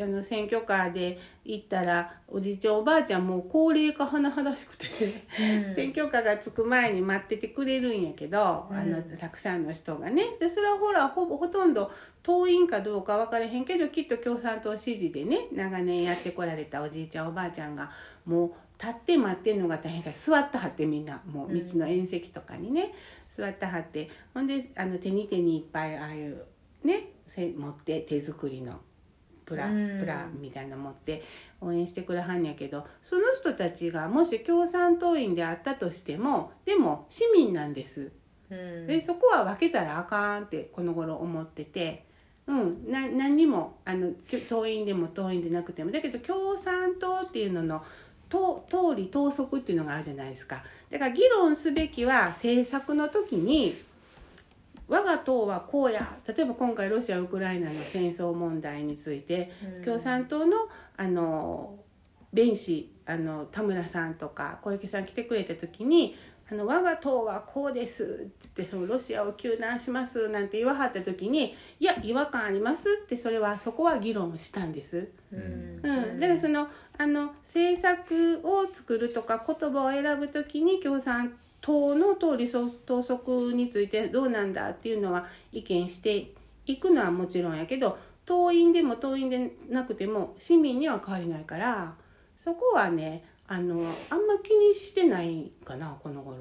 [0.00, 8.76] あの選挙カーで行ったらおじいちゃんおばあちゃんもう高齢化甚だしくて、選挙カーが着く前に待っててくれるんやけど、うん。
[8.76, 10.36] あのたくさんの人がね。
[10.40, 11.90] でそれはほらほぼほとんど
[12.22, 17.90] 党員かどうか分からへんけどきっと共産党支持でね長年やってこられたおじいちゃんおばあちゃんが
[18.24, 18.52] もう
[18.82, 21.22] 立って待ってんのが大変から座ってはってみんな。
[21.26, 22.92] もう道の縁石とかにね、
[23.36, 24.10] 座ってはって。
[24.34, 26.44] ほんであの手に手にいっぱいああいう
[26.84, 28.80] ねせ持って手作りの
[29.44, 30.00] プラうん。
[30.00, 31.22] プラみたいなの持って
[31.60, 38.12] 応援してくれはんやけどその人たちがもし共産党員であったとしてもでも市民なんです。
[38.50, 38.86] うん。
[38.86, 42.04] でそこは分けたらあかんってこの頃思ってて、
[42.46, 47.82] うん、な何にもあのき党員でも党員でなくてもだけど共産党っていうのの
[48.28, 50.64] 党党理党則っていうのがあるじゃないですか。
[50.90, 53.74] だから議論すべきは政策の時に
[54.88, 56.16] 我が党はこうや。
[56.26, 59.50] 例えば今回ロシア・ウクライナの戦争問題について
[59.84, 61.78] 共産党のあの
[62.32, 66.16] 弁士あの田村さんとか小池さん来てくれた時に
[66.50, 75.08] 「あの我が党はこうです」っつってその「ロシアを糾弾します」なんて言わはった時に「いや違和感あります」ってそれはそこは議論したんです。
[75.32, 75.80] うん。
[75.82, 76.68] うん、だからその
[76.98, 86.30] あの政策を作るとか言葉を選ぶときに共産党の党理想党則についてどうなんだっていうのは意見して
[86.64, 91.94] いくのはもちろんやけど党員でも党員でなくても市民には変わりないから
[92.38, 96.38] そこはねあのあんま気にしてないかなこの頃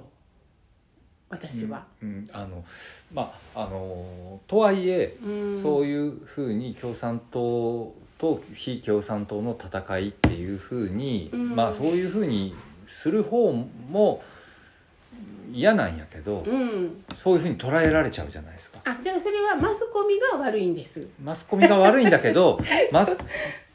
[1.27, 1.87] 私は。
[2.03, 2.63] うんうんあの
[3.11, 12.53] まああのとはいえ、うんそういうふうに共産党と非共産党の戦いっていうふうに、うんまあそういうふうに
[12.85, 13.51] する方
[13.89, 14.21] も
[15.51, 18.79] 嫌なんやけど、うん、そういうふうに捉えられちゃうじゃないですか。
[18.85, 21.07] あだからそれはマスコミが悪いんです。
[21.23, 22.59] マスコミが悪いんだけど
[22.91, 23.17] マス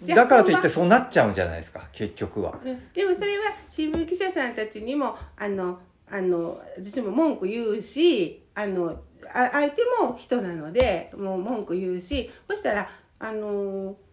[0.06, 2.58] だからといってそうなっちゃうんじゃないですか結局は。
[2.64, 5.78] うんでもそれは新聞記者さんたちにもあの
[6.10, 9.00] あの私も文句言うしあの
[9.32, 14.09] あ相手も人なのでもう文句言うしそしたらあの京都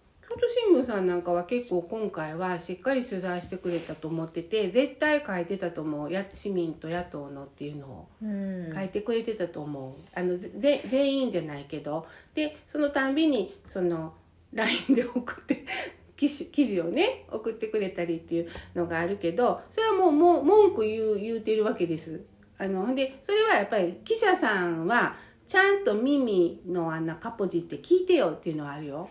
[0.47, 6.11] 新聞さんなんかは結構今回はしっかり取材してくれたと思ってて絶対書いてたと思う。
[6.11, 8.07] や市民と野党のっていうのを。
[8.21, 8.73] うん。
[8.73, 9.93] 書いてくれてたと思う。
[10.13, 12.07] あのぜ全員じゃないけど。
[12.35, 14.13] でそのたんびにその
[14.53, 15.65] LINE で送って
[16.15, 22.21] 記事記事をね送ってくれたりっていうのがあるけどそれはもうもう文句言う言うてるわけです。
[22.57, 25.15] あのでそれはやっぱり記者さんは
[25.47, 29.09] ちゃんと耳のあんなカポジって聞いてよっていうのはあるよ。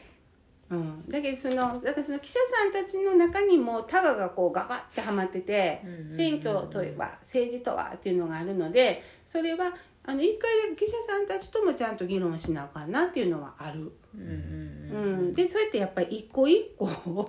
[0.68, 5.82] うん、だけどそのだからその記者さんたちの中にもタガがこうガガッてはまってて
[6.16, 9.74] 選挙とは政治とはっていうのがあるのでそれは
[10.08, 13.92] あの一回記者さんたちともちゃんと議論しなあかんなっていうのはある。
[14.14, 15.28] うんうんううん。
[15.30, 16.88] ん、でそうやってやっぱり一個一個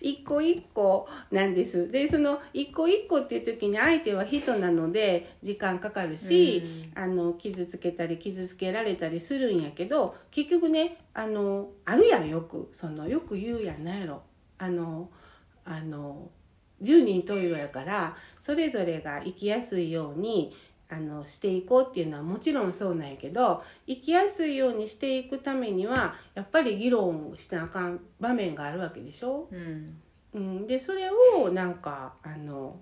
[0.00, 1.90] 一個一個なんです。
[1.90, 6.62] でその一個一個っていう時に相手は人なので時間かかるし、
[6.94, 12.68] あの傷つけたり傷つけられたりするんやけど結局ねあのあるやんよく。
[12.72, 14.22] そのよく言うやんなんやろ。
[14.56, 15.10] あの
[15.64, 16.30] あの
[16.80, 20.54] 十人十色やからそれぞれが生きやすいように
[20.90, 29.48] あのしていこうっていうのはもちろんそうなんやけど生きやすいようにしていくためにはやっぱり議論をしてなあかん場面があるわけでしょ？
[29.52, 30.00] うん。
[30.34, 32.80] うん、でそれをなんかあの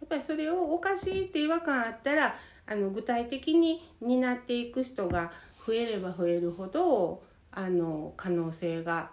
[0.00, 5.32] やっぱりそれをおかしいって違和感あったらあの具体的に担っていく人が
[5.66, 9.10] 増えれば増えるほどあの可能性が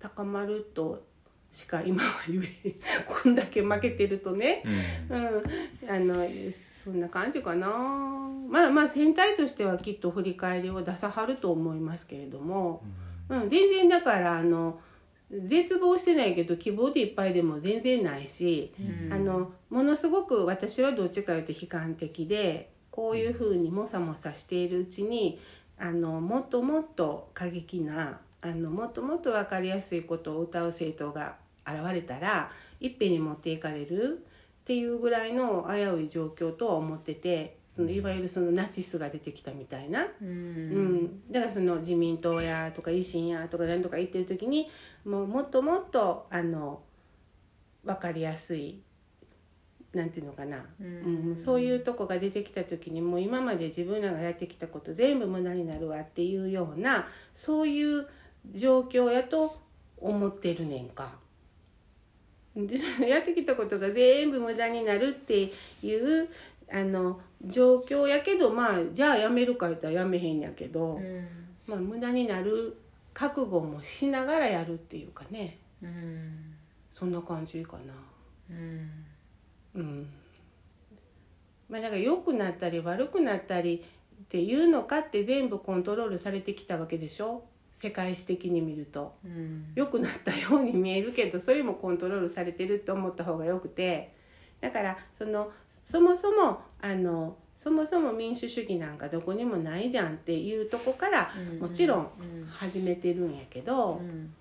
[0.00, 1.04] 高まると
[1.52, 2.74] しか今は言え
[3.06, 4.62] こんだけ負けてるとね。
[5.10, 5.26] うん。
[5.26, 5.44] うん、
[5.88, 6.26] あの
[6.90, 7.68] そんな感じかな。
[8.48, 12.82] まあまあ全体としてはきっと振り返りを出さはると思いますけれども。
[13.28, 14.80] うん、全然だからあの
[15.30, 19.12] 絶望してないけど希望でいっぱいでも全然ないし、うん。
[19.12, 25.38] あのものすごく私はどっちかというと悲観的でこういうふうにもさもさしているうちに
[25.76, 34.24] あのもっともっと過激なあのもっともっと分かりやすいことを歌う政党が現れたらいっぺんに持っていかれる
[34.68, 40.02] っていうぐらいの危うい状況とは思っててそのいわゆるそのナチスが出てきたみたいな。
[40.02, 40.94] ううん。
[41.04, 44.68] ん、だからその自民党やとか維新やとか何とか言ってる時に
[45.06, 46.82] もうもっともっとあの
[47.82, 48.82] 分かりやすい
[49.94, 51.36] なんていうのかな、ううんん。
[51.38, 58.06] そういうとこが出てきた時にもう今まで自分らがやってきたこと全部無駄になるわっていうようなそういう
[58.52, 59.62] 状況やと
[59.96, 61.26] 思ってるねんか。
[62.56, 66.28] で やってきたことが全部無駄になるっていう
[66.70, 71.28] あの状況やけどまあじゃあやめるか言ったらやめへんやけど、うん。
[71.66, 72.76] まあ無駄になる
[73.14, 75.58] 覚悟もしながらやるっていうかね。
[75.82, 76.54] うん。
[76.90, 77.94] そんな感じかな。
[78.50, 78.90] うん。
[79.74, 80.08] うん。
[81.68, 83.84] まあだから良くなったり悪くなったり
[84.24, 87.44] っていうのかって全部コントロールされてきたわけでしょ
[87.80, 89.16] 世界史的に見ると。
[89.24, 89.72] うん。
[89.74, 94.16] 良くなったように見えるけどそれもコントロールされてるって思った方がよくて。
[94.60, 95.52] だからその
[95.86, 102.10] そもそもあのそもそも民主主義なんかどこにもないじゃんっていうとこからもちろん
[102.48, 104.34] 始めてるんやけどうん。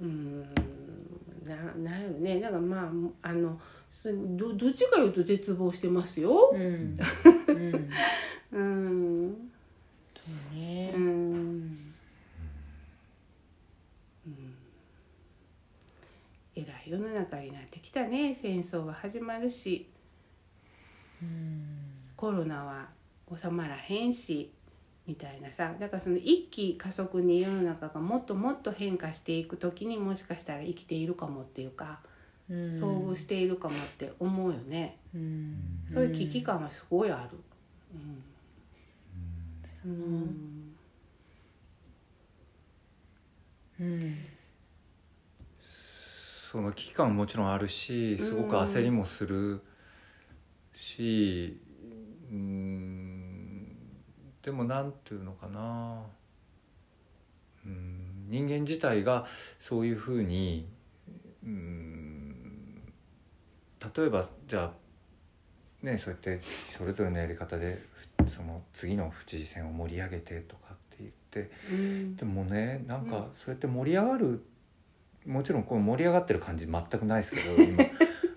[0.00, 0.44] うーん。
[1.46, 1.56] な
[1.90, 2.40] なんやろね。
[2.40, 3.58] だからまああの
[3.90, 6.50] そどどっちかいうと絶望してますよ。
[6.52, 6.98] うん。
[7.48, 7.90] うん。
[8.52, 9.50] うん。
[10.14, 10.22] そ
[10.54, 10.92] うね。
[10.94, 11.81] うん
[16.56, 18.36] うんえらい世の中になってきたね。
[18.40, 19.88] 戦争は始まるし。
[21.22, 21.66] うん。
[22.16, 22.88] コロナは
[23.42, 24.52] 収まらへんし。
[25.06, 25.74] みたいなさ。
[25.80, 32.00] だからその一気加速に世の中がもっともっと変化していく時にもしかしたら生きているかもっていうか。
[32.50, 32.56] うん。
[32.70, 34.98] 遭遇しているかもって思うよね。
[35.14, 35.86] うん。
[35.90, 37.38] そういう危機感はすごいある。
[39.86, 39.90] うん。
[39.90, 40.74] ううんん。
[43.80, 44.41] うん
[46.52, 49.62] その危機感ももちろんあるしすごく焦りもする
[50.74, 51.58] し
[52.30, 53.66] うん。
[54.42, 56.02] でもなんていうのかな。
[57.64, 58.26] うん。
[58.28, 59.24] 人間自体が
[59.58, 60.68] そういうふうに
[61.42, 62.82] うん。
[63.96, 64.72] 例えばじゃ
[65.82, 67.82] あねそうやってそれぞれのやり方で
[68.28, 71.10] その次の府知事選を盛り上げてとかって言っ
[71.46, 72.16] てうん。
[72.16, 73.10] でもねなんうん。
[73.10, 74.44] かそうやって盛り上がる
[75.26, 77.84] もちろんこの盛り上がってる感じ全くないですけど 今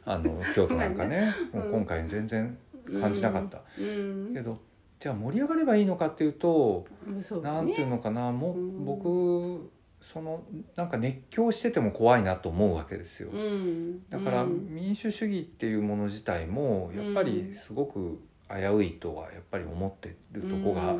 [0.05, 2.57] あの京都なんかね、うんもう今回全然
[3.01, 4.33] 感じなかった、うん。
[4.33, 4.59] けど
[4.99, 10.43] じゃあ盛り上がればいいのかっていうとうんそうだなんていうねのかなもう僕その
[10.75, 13.29] なんか熱狂してても怖いなと思うわけですよ。
[13.31, 14.07] うん。
[14.09, 14.67] だからうん。
[14.69, 20.99] 民主主義っていうもの自体もやっぱりすごく危ういとはやっぱり思ってるとこが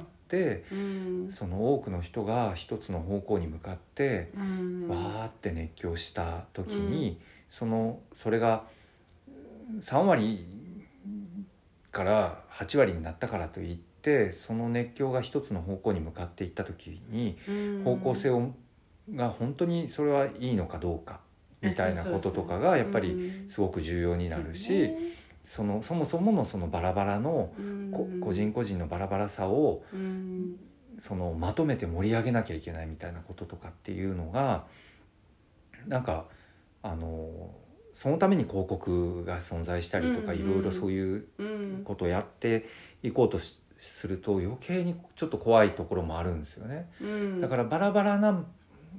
[0.72, 1.32] うん。
[1.32, 4.88] その多くの人が一つの方向に向かってうん。
[4.88, 7.20] わーって熱狂した時に、
[7.50, 8.64] そのそれが
[9.80, 10.46] 3割
[11.92, 17.84] から8割になったからといってその熱狂が一つの方向に向かっていった時にうん。
[17.84, 18.54] 方向性を
[19.14, 21.20] が本当にそれはいいのかどうか
[21.62, 23.50] みたいなこととかがやっぱりうん。
[23.50, 24.92] すごく重要になるし、
[25.46, 27.54] そのそもそものそのバラバラの
[28.22, 30.60] 個人個人のバラバラさをうん。
[30.98, 34.66] そのまとめて盛り上げなきゃいけないみたいなこととかっていうのが
[35.88, 36.26] なんか
[36.82, 37.52] あの
[37.94, 42.66] そのために広告が存在したりとか、うんいろいろそういううんことをやって
[43.04, 46.90] いこうとしすると余計にちょっと怖いところもあるんですよね。
[47.02, 47.42] うん。
[47.42, 48.46] だからバラバラな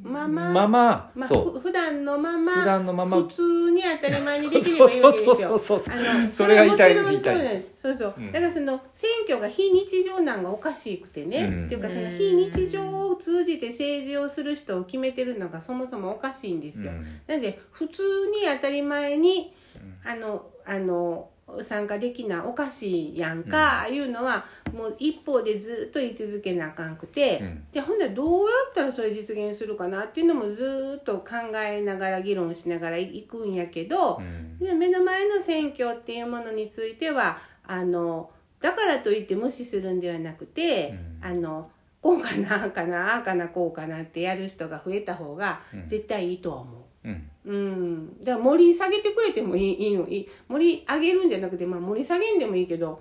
[0.02, 5.56] まままままあ、そうふ普段のまま普段のまま普通に当たり前にできればいいわけですよ。
[5.56, 16.90] そうそうそうそうあのそれが言いたい言いたいそうそう、うんだからその選挙が非日常なんがおかしくてね、うんっていうかその非日常を通じて政治をする人を決めてるのがそもそもおかしいんですよ。
[16.90, 21.30] うんなんで普通に当たり前にうんあのあの
[21.62, 24.44] 参加できなおかしいやんか、いうのは
[24.74, 27.64] もう一方でずっと言い続けなあかんくて、うん。
[27.72, 34.58] でほんでどうやったらそれ実現するかなっていうのもずっと考えながら議論しながらいくんやけどう、ん。
[34.58, 38.30] で目の前の選挙っていうものについてはあの
[38.60, 41.26] だからといって無視するんではなくて、うん。
[41.28, 41.70] あの
[42.02, 45.88] こうかなああかなああかなこうかなってやる人が増えた方がうん。
[45.88, 46.85] 絶対いいとは思う。
[47.06, 47.30] うん。
[47.44, 50.08] うん、だから盛り下げてくれてもいいいいの。
[50.08, 50.28] いい。
[50.48, 53.00] 盛り上げるんじゃなくて、まあ、盛り下げんでもいいけど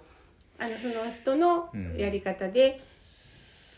[0.60, 2.82] あのその人のやり方で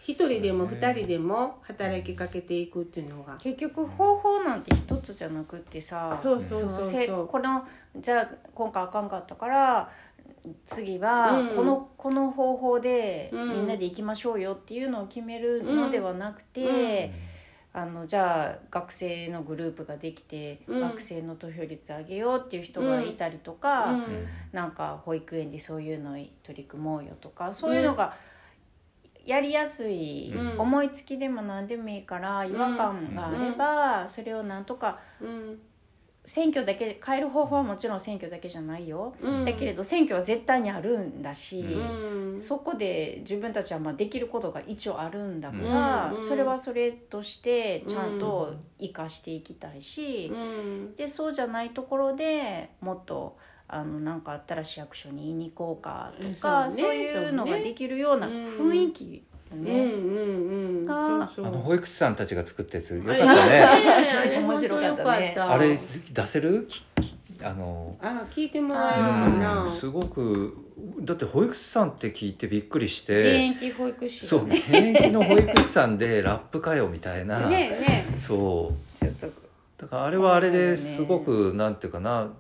[0.05, 3.37] 一人でも二人でも働きかけていくっていうのが。
[3.39, 7.05] 結局方法なんて一つじゃなくってさそうそうそそう。
[7.05, 7.65] そうこの
[7.95, 9.89] じゃあ今回あかんかったから
[10.65, 11.55] 次はうん。
[11.55, 13.49] この,、この方法でうん。
[13.53, 17.36] みんなで行きましょうよっていうのを決めるのではなくて、うん
[17.77, 20.81] あのじゃあ学生のグループができて、うん。
[20.81, 24.27] 学生の投票率上げようっていう人がいたりとか、うん。
[24.51, 28.15] なんか保育園でそういうのに取り組もうよとかそういうのが
[29.23, 30.59] やりやすい、うん。
[30.59, 35.59] 思いつきでも何でもいいから違和感があれば、それをなんとかうん
[36.27, 39.45] 選挙だけ変える方法はもちろん選挙だけじゃないよ、うん。
[39.45, 42.39] だけれど選挙は絶対にあるんだし、うん。
[42.39, 46.21] そこで自分たちはまあできることが一応あるんだから、うん。
[46.21, 50.95] それはそれとしてちゃんと生かしていきたいし、うん。
[50.97, 53.37] でそうじゃないところでもっと
[53.69, 56.83] あのなんかあったら市役所に言いに行こうかとかそうね。
[56.83, 59.23] そういうのができるような雰囲気
[59.55, 59.71] ね。
[59.71, 60.91] うんうんうん。
[60.91, 64.39] あの保育士さんたちが作ったやつよかっいたね。
[64.41, 65.35] 面白かったね。
[65.37, 65.77] あれ
[66.13, 66.67] 出せる？
[67.43, 69.63] あのあ聞いてもらえるかな。
[69.63, 70.57] うんすごく
[71.01, 74.25] だって保育士さんって聞いてびっくりし現て役保育士。
[74.25, 77.77] そう現役の保育士さんでラップかよみたいな、ね
[78.09, 78.99] えねそう。
[78.99, 79.27] ちょっと。
[79.77, 82.33] だからあれはあれですごくなんていうかな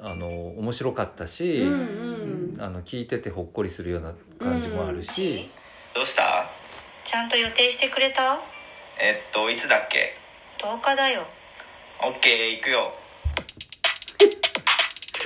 [0.00, 2.56] あの面白かったえし、うんうん。
[2.58, 5.50] あの聞いててほっこりするような感じもあるし、
[5.94, 6.46] どうした？
[7.04, 8.38] ちゃんと予定してくれた？
[8.98, 10.14] えっといつだっけ
[10.58, 11.26] ？10日だよ。
[12.02, 12.94] オッケー行くよ。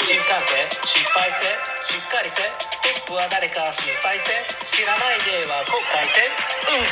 [0.04, 0.64] 新幹線？
[0.84, 1.44] 失敗せ？
[1.84, 2.42] しっかりせ？
[2.44, 4.32] トップは誰か心配せ？
[4.64, 6.20] 知らないでは後悔せ？
[6.24, 6.84] うんうん。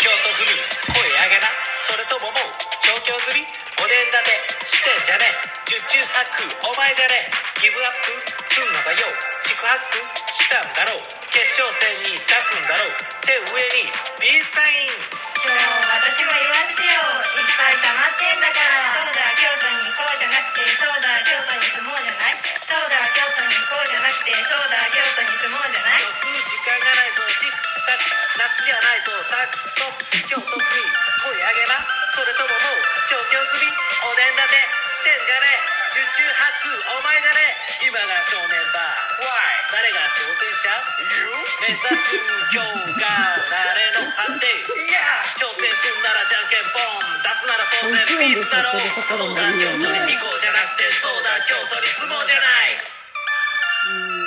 [0.00, 0.52] 京都組。
[0.92, 1.48] 声上げな。
[1.88, 2.52] それとももう
[2.84, 3.44] 上京済み
[3.78, 4.34] おでん立て
[4.66, 5.30] してんじゃね。
[5.70, 7.30] 十中八九お前じゃね。
[7.62, 8.10] ギブアップ
[8.50, 9.06] すんのかよ
[9.46, 10.02] 四苦八苦
[10.34, 11.02] したんだろう。
[11.30, 12.98] 決勝戦に立つんだろう。
[13.22, 13.86] 手上に
[14.18, 14.98] ビーサイン。
[15.38, 15.62] 今日
[15.94, 16.98] 私も言わせてよ。
[17.38, 18.98] いっぱい溜まってんだから。
[18.98, 22.34] そうだ京都に行こうじゃなくてそうだ京都に住もうじゃない。
[22.34, 26.02] そうだ京都に行こうじゃなくてそうだ京都に住もうじゃない。
[26.02, 27.22] 時間がないぞ。
[27.38, 27.54] チッ
[27.86, 28.10] タク
[28.42, 29.14] 夏じゃないぞ。
[29.30, 29.86] タクト
[30.26, 31.78] 京都組声上げな
[32.18, 34.58] それとももう上京済みおでん立て
[34.90, 35.62] してんじゃねえ。
[35.94, 37.86] 十中八九お前じゃねえ。
[37.86, 38.82] 今が正念場。
[39.22, 39.30] Why?
[39.70, 40.66] 誰が挑戦者
[41.14, 41.30] You?
[41.62, 42.18] 目指す
[42.50, 44.50] 今日が誰の判定？
[44.50, 52.74] いや挑戦すんならじゃんけんぽん出すなら当然ピースだろうそうだ京都に行こうじゃなくてそうだ京都に住もうじゃない。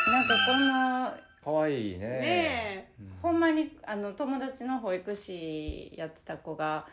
[0.07, 1.11] なんかこの
[1.43, 3.19] かわいいねねうん。
[3.19, 6.87] ほんまにあの友達の保育士やってた子が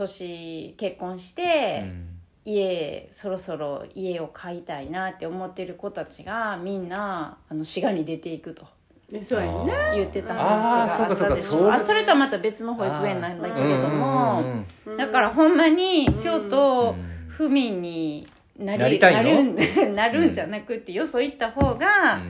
[0.00, 2.06] 年結婚して、うん。
[2.46, 8.66] 家そろそろ家を買いたいなって思ってる子たちがみんなあの滋賀に出ていくと。
[9.12, 9.52] えそうや
[9.92, 9.96] ね。
[9.96, 16.48] 言ってた話があったでしそうかそうかょあそれとはまた別の保育園なんだけれども、うんうんだからほんまにうん京うん。
[16.48, 16.94] 都
[17.28, 18.26] 府民に
[18.58, 19.22] なりなりたいの？
[19.22, 22.20] なるん なるんじゃなくてよそ行った方が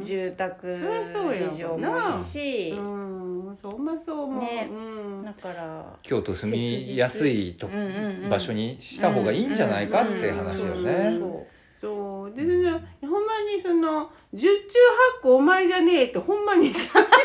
[0.00, 0.66] 住宅
[1.34, 3.58] 事情もいいし、うん。
[3.60, 4.68] そうほんまそう思う、ね。
[4.70, 4.74] う
[5.22, 5.24] ん。
[5.24, 11.18] だから京都住みやすいとうん場所にした方がいいんじゃないかって話ようんね。
[11.80, 12.34] そう。
[12.34, 12.80] でその
[13.10, 17.22] ほんまにその十中八九お前じゃねえってほんまにささほんまそう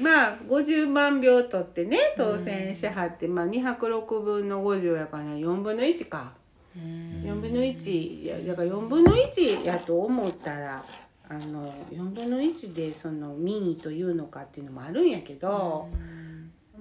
[0.00, 6.32] まあ50万票取ってね当選しはって、まあ206分の50やから4分の1か
[6.76, 10.84] 4分の1やだから4分の1やと思ったら
[11.28, 15.88] あの4分の1でその民意というのかっていうのもあるんやけど、も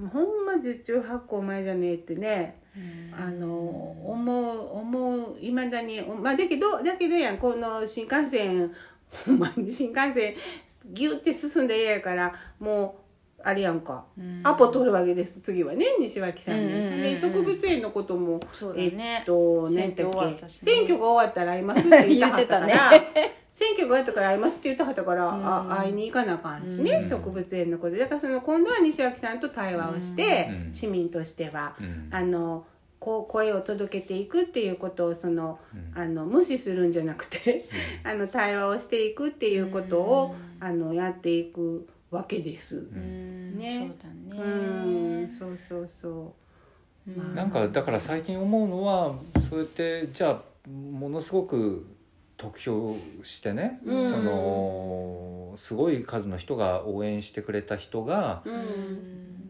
[0.03, 2.59] うほんま受注発行前じゃねえってね
[3.17, 8.71] あの思う思ういまだにまあだけどだけどやんこの新幹線
[9.25, 10.35] ほんまに新幹線
[10.91, 13.02] ギュって進んで嫌やからもう
[13.43, 14.05] あれやんか、
[14.43, 15.33] アポ取るわけです。
[15.43, 16.65] 次はね西脇さんに。
[16.65, 17.03] うんうんうんうん。
[17.03, 20.07] で植物園のこともそうだえっね、と何だっ
[20.39, 20.49] け。
[20.49, 25.45] 選挙が終わったら会いますって言ってはったから言って 選挙が終わったから会いますって言ってはったから、うん。
[25.45, 27.09] あ会いに行かなあかんしね、うん。
[27.09, 27.99] 植物園のことで。
[27.99, 30.73] だからその今度は西脇さんと対話をして、うん。
[30.73, 32.07] 市民としては、うん。
[32.11, 32.65] あの
[32.99, 36.01] こう声を届けていくっていうことをそのうん。
[36.01, 37.65] あの無視するんじゃなくて
[38.03, 42.77] あの対話をしていくっていうことを、あのやっていくわけです。
[42.77, 43.57] うん。
[43.57, 43.79] ね。
[43.79, 46.35] そうだうねん、そうそうそ
[47.07, 47.11] う。
[47.11, 47.35] まあ。
[47.35, 49.15] なんかだから最近思うのは
[49.49, 51.85] そうやってじゃあものすごく
[52.37, 54.09] 得票してね、うん。
[54.11, 59.49] そのすごい数の人が応援してくれた人がうん。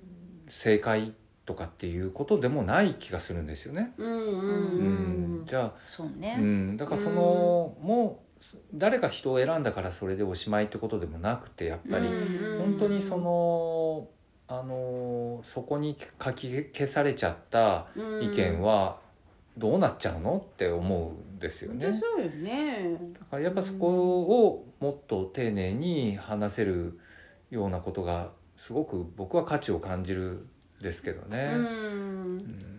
[0.49, 1.13] 正解
[1.45, 3.93] とかっていうことでもない気がするんですよね。
[3.97, 4.29] うんうんうう
[5.39, 5.43] ん。
[5.43, 8.22] ん、じゃあ、そうね、うん、だからその、もう
[8.73, 14.07] 誰が人を選んだからそれでおしまいってことでもなくてやっぱりうん本当にその
[14.47, 17.87] あのそこに書き消されちゃった
[18.21, 18.97] 意見は
[19.57, 21.85] どうなっちゃうのって思うんですよ本ね。
[21.85, 22.97] よね。
[23.13, 26.99] だからやっぱそこをもっと丁寧に話せる
[27.51, 30.47] ようなことがすごく僕は価値を感じる
[30.79, 31.53] んですけどうね。
[31.53, 31.55] ん。
[31.55, 32.72] うん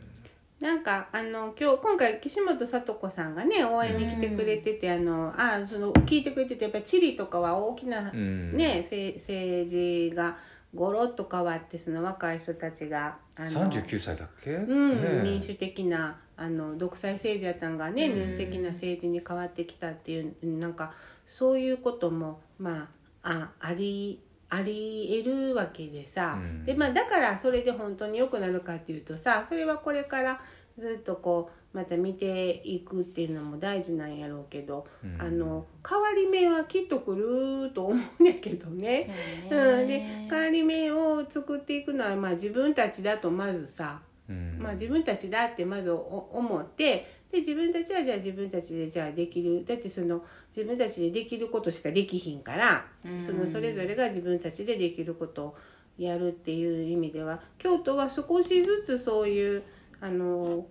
[0.65, 8.57] なんかあの今日今回岸本聡子さんがね応援に来てくれてて、あのあその聞いてくれててやっぱりチリとかは大きな、うん。
[8.57, 10.39] ねせ政治が
[10.75, 15.23] ゴロッと変わってその若い人たちがあの39歳だっけ、うんねえ。
[15.23, 18.19] 民主的なあの独裁政治やったんがねうん。
[18.21, 20.95] 民主的な政治に変わってきたっていうなんか
[21.27, 22.89] そういうこともま
[23.23, 24.19] あああり
[24.55, 26.65] あり得るわけでさ、うん。
[26.65, 30.41] でまあ、だからそれで本当に良くなるかっていうとさそれはこれから
[30.79, 35.21] ずっとこうまた見ていくっていうのも大事なんやろうけど、うん。
[35.21, 39.13] あの変わり目はきっと来ると思うんやけどね。
[39.51, 40.01] うん、で
[40.31, 44.59] 変わり目を作っていくのは、まあ、自分たちだとまずさ、うん。
[44.61, 49.65] まあ、自分たちだってまずお思ってで自分たちはじゃあ自分たちでじゃあできる。
[49.67, 50.25] だってその
[50.57, 52.87] 自分たちでできることしかできひんから、
[53.27, 55.57] そのそれぞれが自分たちでできることを
[55.99, 59.63] やるっていう意味では京都は少しずつそういう
[60.01, 60.67] あの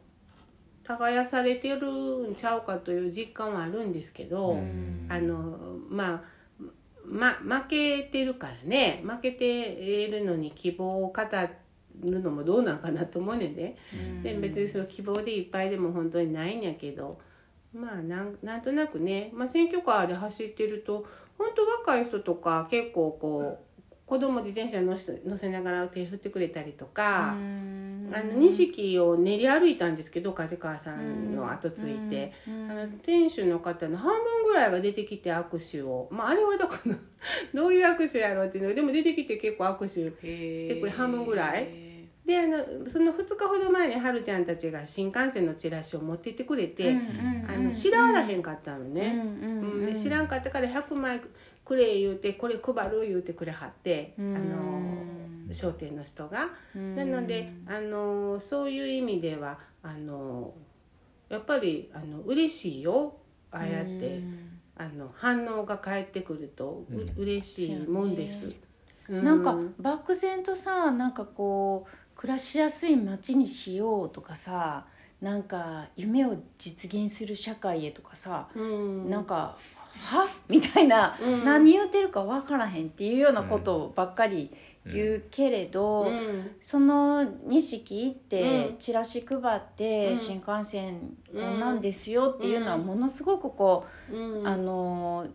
[0.85, 4.53] 耕されてるんちゃうかという実感はあるんですけど。
[4.53, 5.07] うん。
[5.09, 5.57] あの
[5.89, 6.23] まあ
[7.05, 9.03] ま負けてるからね。
[9.05, 11.21] 負けているのに希望を語
[12.01, 13.75] るのもどうなんかなと思うねんで,、
[14.23, 17.19] で別にその希望でいっぱいでも本当にないんやけど。
[17.73, 21.07] まあなんなんとなくね、まあ、選挙カーで走ってると
[21.39, 27.35] 本当若い人とか結構こう子供自転車乗せ乗せながら手振ってくれたりとか。
[28.11, 36.07] あの錦を練り歩いたんですけど梶川さんの後ついて、あの店主の方の半分ぐらいが出てきて握手を。
[36.11, 36.95] まああれはだから
[37.55, 41.67] どういう握手やろうっていうのでも出てきて結構握手してこれ半分ぐらい
[42.25, 46.95] であのその2日ほど前にはるちゃんたちが新幹線のチラシを持って行ってくれて、
[47.47, 51.21] あの知らわらへんかったのね、うんで知らんかったから100枚
[51.65, 55.03] くれ言うてこれ配る言うてくれはって、あの
[55.51, 56.49] 商店の人が。
[56.73, 60.53] なので、あのそういう意味ではあの
[61.29, 63.17] やっぱりあの嬉しいよ。
[63.51, 64.21] ああやって、
[64.77, 67.13] あの反応が返ってくるとう、うん。
[67.17, 68.55] 嬉しいもんです。
[69.09, 74.85] うなんか漠然とさなんかこう暮らしやすい街にしようとかさ
[75.19, 79.57] なんか夢を実現する社会へとかさ、うん、なんか
[79.99, 80.29] は？
[80.47, 81.43] みたいな、うん。
[81.43, 84.51] 何言うてるか分からへんっていうようなことばっかり
[84.85, 86.55] 言うけれど、うん。
[86.61, 88.77] その錦行ってうん。
[88.77, 90.17] チラシ配って、うん。
[90.17, 91.59] 新幹線こん。
[91.59, 94.47] なんですよっていうのはものすごくこう、うん。
[94.47, 95.27] あの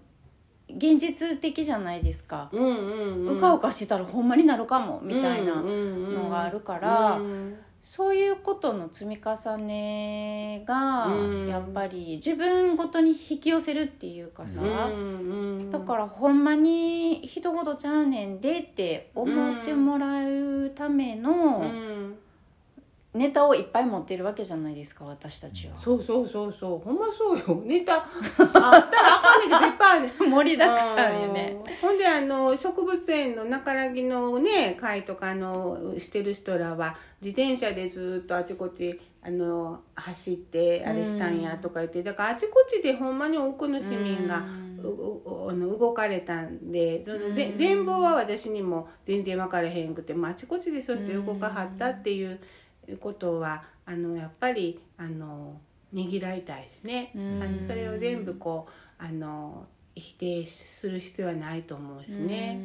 [0.76, 2.48] 現実的じゃないですか。
[2.52, 11.48] うんうんうん、うかうかしてたらほんまになるかもみたいなののがあるからうんそういうことの積み重ねがうん。
[11.48, 22.14] やっぱり自分ごとに引き寄せるっていうかさ、うんだからほんまに人事ちゃうねんでって思ってもらうためうのん。
[23.14, 25.76] ネタをいっぱい持ってるわけじゃないですか私たちは。
[25.82, 26.78] そうそうそうそう。
[26.78, 27.62] ほんまそうよ。
[27.64, 29.17] ネタ あったら
[29.52, 30.30] あかんねんけどいっぱいまあね。
[30.30, 31.56] 盛りだくさんよね。
[31.62, 44.44] うんほんであの植物園の中良木のね会とかあのしてる人らは自転車でずっとあちこちあの走ってあれしたんやとか言ってだからあちこちでほんまに多くの市民が
[44.82, 46.72] 動かれたん。
[46.72, 52.40] でそのぜ全貌は私にも全然分からへんくて、まあ、あちこちでそういう人動かはったっていう
[53.00, 55.60] ことはあのやっぱりあの
[55.92, 57.12] ねぎらいたいですね。
[57.14, 62.56] あのそれを全部こうあの否定する必要はないと思うしね。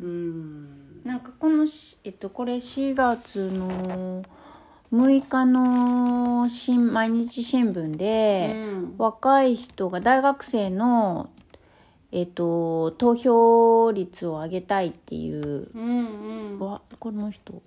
[0.00, 1.02] うん。
[1.04, 4.22] なんかこのし、えっと、これ4月の
[4.92, 8.94] 6日の新毎日新聞で、うん。
[8.98, 11.30] 若い人が大学生の、
[12.12, 16.58] えっと、投票率を上げたいっていう、うんうん。
[16.58, 17.62] わこの人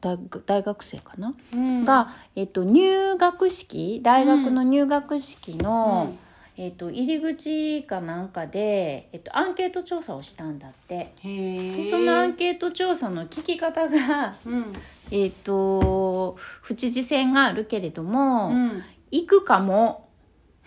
[0.00, 1.84] 大学大学生かな、うん。
[1.84, 6.14] が、えっと、入学式大学の入学式の、
[6.60, 11.14] えっと、入り口かなんかで、えっと、アンケート調査をしたんだって。
[11.22, 14.72] でそのアンケート調査の聞き方が、うん。
[15.12, 18.82] えっ、と府知事選があるけれども、うん。
[19.12, 20.08] 行くかも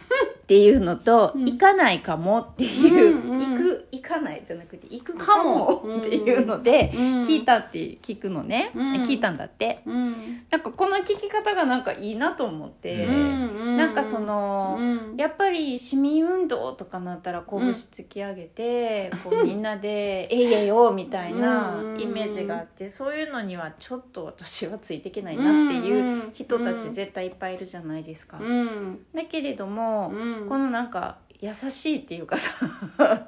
[0.52, 1.46] っていうのと、うん。
[1.46, 3.40] 行かないかもっていう、うんうん。
[3.40, 7.22] 行く行かないじゃなくて行くかもうんっていうので、うん。
[7.22, 8.94] 聞いたって聞くのね、うん。
[9.04, 9.82] 聞いたんだって。
[9.86, 10.44] うん。
[10.50, 15.16] なんかこの聞き方がなんかいいなと思って、うんなんかその、うん。
[15.16, 28.38] やっぱり市民運動とかなったら拳突き上げて、こうみんなで「えいえよ」みたいなイメージがあってそういうのにはちょっと私はついていけないなっていう人たち絶対いっぱいいるじゃないですか。
[28.42, 29.06] うん。
[29.16, 32.50] だけれども、うんこのなんか優しいっていうかさ、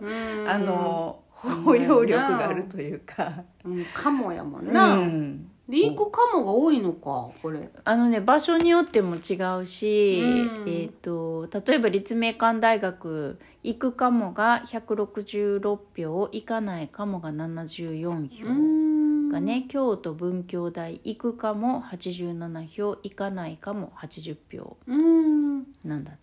[0.01, 4.95] うんあの包容力があるというか、うんカモやもんな。
[4.95, 7.69] うんで行くカモが多いのかこれ。
[7.85, 18.93] あのね場所によっても違うし、うんえー、と例えば立命館大学行くかもが166票行かないかもが74票うん
[19.33, 25.63] がね、京都文教大行くかも87票行かないかも80票うん。
[25.83, 26.22] なんだって。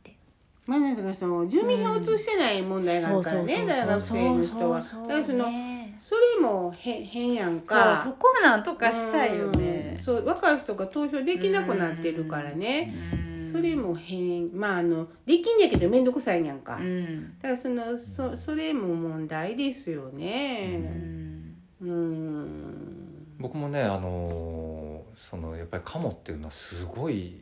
[0.71, 4.79] まあなんだかその住民票移してない問題があるからね、大学生の人は。
[4.79, 7.97] だからそのねそれも変変やんそうか。
[7.97, 10.05] そこなんとかしたいよねうん。
[10.05, 12.95] そう若い人が投票できなくなってるからね。
[13.25, 16.77] うんそれも変まああのできんやけど面倒くさいやんか。
[16.77, 20.77] うんだからそのそそれも問題ですようね。
[20.77, 23.37] んうん。
[23.41, 27.41] 僕もねあのーそのやっぱりカモっていうのはすごい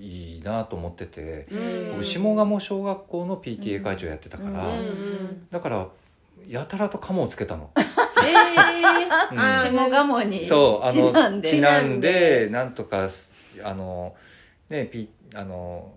[0.00, 1.90] いいなと思ってて、うん。
[1.92, 4.78] 僕下鴨小学校の PTA 会長やってたから、うん。
[4.78, 5.88] うんだから
[6.48, 7.70] やたらとカモをつけたの。
[7.76, 7.80] え
[8.30, 9.40] えうん。
[9.40, 11.48] あ下鴨にそうあちなんで。
[11.48, 14.14] のちなんでなんとかすあの
[14.68, 15.92] ねピあの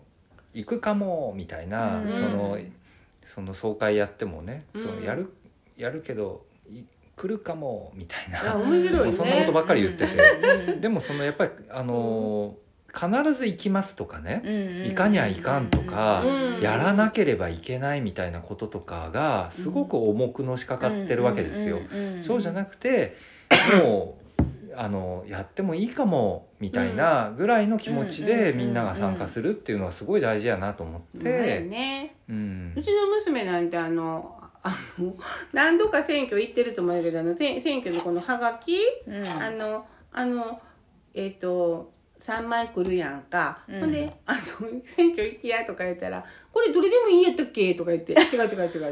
[0.53, 2.11] 行くかもみたいな、うん。
[2.11, 2.57] その
[3.23, 4.81] その総会やってもね、うん。
[4.81, 5.31] そのやる
[5.77, 6.83] やるけどい
[7.15, 9.03] 来るかもみたいあな、面白いね。
[9.05, 10.81] もうそんなことばっかり言ってて、うん。
[10.81, 12.55] でもそのやっぱりあの
[12.93, 16.61] 必ず行きますとかね、うん行かにゃいかんとか、うん。
[16.61, 21.79] やらなければいけないみたいなこととかがすごく重くのしかかってるわけですよ。
[22.21, 23.15] そうじゃなくて
[23.83, 24.17] も
[24.69, 32.15] うあのやってもいいかもみたいなぐらいの気持ちでうんみんなが参加するっていうのはすごい大事やなと思って、ね。
[32.29, 32.73] うん。
[32.75, 35.15] うちの娘なんてあのあの
[35.53, 38.77] 何度か選挙行ってると思うけどあのせ選挙のこのハガキ、
[39.07, 39.27] うん。
[39.27, 40.59] あのあの
[41.13, 41.91] えっ、と
[42.21, 43.79] 3枚来るやんか、うん。
[43.81, 44.41] ほんであの
[44.85, 48.91] 「選挙行きや」とか言ったら「これどれでもいいやったっけ?」とか言って「違う違う違う違う」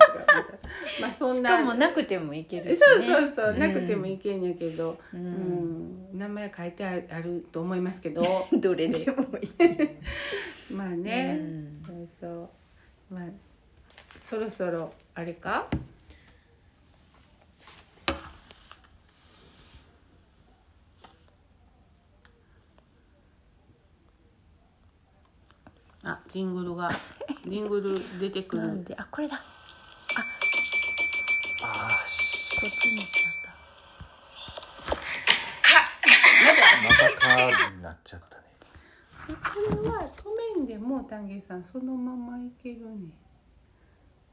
[1.02, 3.60] まあそんしなかもなくてもいけるしそうねそうそう、ん。
[3.60, 6.14] なくてもいけんやけど、ううん。
[6.14, 8.48] ん名前書いてあると思いますけど。
[8.54, 9.12] どれで？
[9.12, 11.84] もいいまあね、うん。
[11.86, 12.50] そうそ
[13.12, 13.14] う。
[13.14, 13.24] まあ
[14.30, 15.68] そろそろあれか？
[26.08, 26.90] あジングルが
[27.46, 29.36] ジングル出てくなんるであこれだ。
[29.38, 29.42] こ
[31.64, 31.90] あっ
[32.70, 33.28] ちに行っちー
[36.88, 38.44] またカーになっちゃったね。
[39.28, 39.34] こ
[39.84, 43.10] れは止めんでも丹下さんそのままいけるね、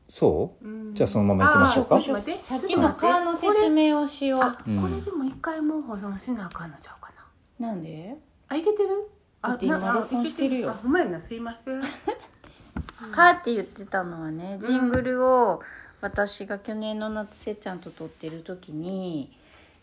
[0.09, 0.65] そう？
[0.65, 0.95] うん。
[0.95, 1.97] じゃあそのまま行きましょうか？
[1.97, 2.41] あちょっと待って。
[2.41, 4.71] ゃったさっきのカーの説明をしよあ、う。
[4.71, 7.69] んこれでも一回もう保存しなあかんのちゃうかな。
[7.69, 8.17] うなんで？
[8.49, 9.11] あいけてる？
[9.49, 10.73] だって今録音してるよ。
[10.73, 11.81] ほんまやなすいません。
[13.13, 15.63] カーって言ってたのはねジングルを
[16.01, 19.37] 私が去年の夏せっちゃんと撮ってる時に、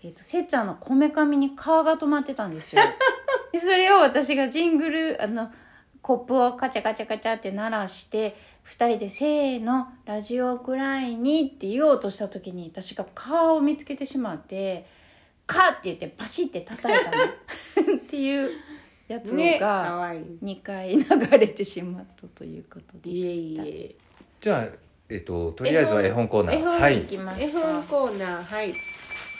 [0.04, 2.82] えっとせっちゃんのこめかみにカーが止まってたんですよ。
[3.52, 5.52] でそれを私がジングルあの
[6.02, 8.36] コップをカチャカチャカチャって鳴らして
[8.80, 14.88] 2人で「せーのラジオくらいに」って言おうとした時に私が顔を見つけてしまって
[15.46, 17.26] 「カッ!」って言ってパシッて叩いたの。
[17.98, 18.52] っていう
[19.12, 20.22] やつねかがわいい。
[20.42, 21.06] 2回流
[21.38, 23.64] れてしまったということでいえした。
[23.64, 23.96] いえ
[24.40, 24.68] じゃあ
[25.10, 26.56] えっととりあえずは絵本コーナー。
[26.60, 27.02] 絵本はい。
[27.02, 27.88] いきます絵本か。
[27.90, 28.74] コーナーはい。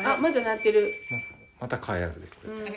[0.04, 0.92] あまだ鳴ってる。
[1.60, 2.64] また変えやすいうん。
[2.64, 2.68] あ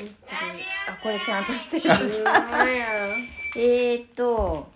[1.03, 1.85] これちゃんとしてる。
[3.57, 4.69] えーと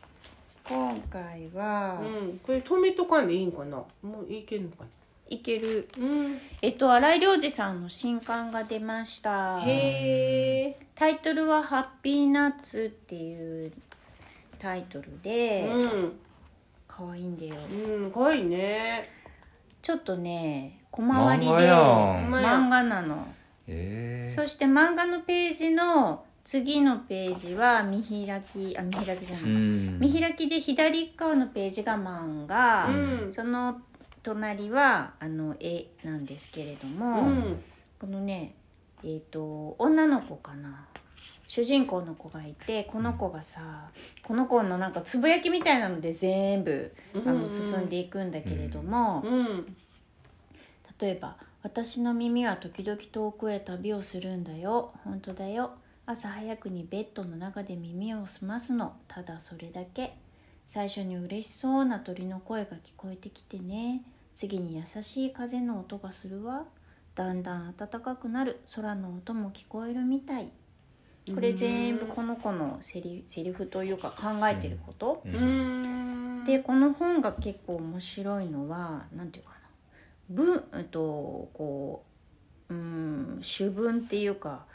[0.65, 2.39] 今回は、うん。
[2.41, 3.77] これ止めとかんでいいんかな？
[4.03, 4.87] もういけんのかな？
[5.31, 5.89] いける。
[5.99, 6.39] うん。
[6.63, 9.61] えっと新井良二さんの新刊が出ました。
[9.61, 13.73] へえタイトルは「ハッピーナッツ」っていう
[14.59, 16.21] タイトルで、うん。
[16.87, 17.55] 可愛いんだよ。
[17.71, 19.09] うんかわいいね。
[19.81, 23.29] ちょっとね小回りで漫画なの、
[23.69, 29.99] ええそして漫画のページの次のページは見開きあ見開きじゃない、うん。
[30.01, 32.93] 見開きで左側のページが漫画、う
[33.29, 33.33] ん。
[33.33, 33.81] その
[34.23, 37.63] 隣はあの絵なんですけれども、うん。
[38.01, 38.55] このね
[39.05, 40.87] えっ、と女の子かな。
[41.47, 43.89] 主人公の子がいてこの子がさ
[44.23, 49.77] この子のなんかつぶやきみたいなので全部あうんの進んでいくんだけれども、うん。
[51.01, 54.93] 例えば「私の耳は時々遠くへ旅をするんだよ。
[55.05, 55.73] 本当だよ。
[56.07, 58.97] 朝早くにベッドの中で耳を澄ますの。
[59.09, 60.15] ただそれだけ
[60.69, 64.03] 最初に嬉しそうな鳥の声が聞こえてきてね。
[64.37, 66.67] 次に優しい風の音がするわ。
[67.15, 68.61] だんだん暖かくなる。
[68.77, 70.51] 空の音も聞こえるみたい。
[71.35, 76.43] これ全部この子のセリセリフというか考えてること、ううん。
[76.43, 80.45] んでこの本が結構面白いのは何て言うかな。
[80.45, 81.01] 文うんと
[81.55, 82.05] こ
[82.69, 84.67] ううん主文っていうか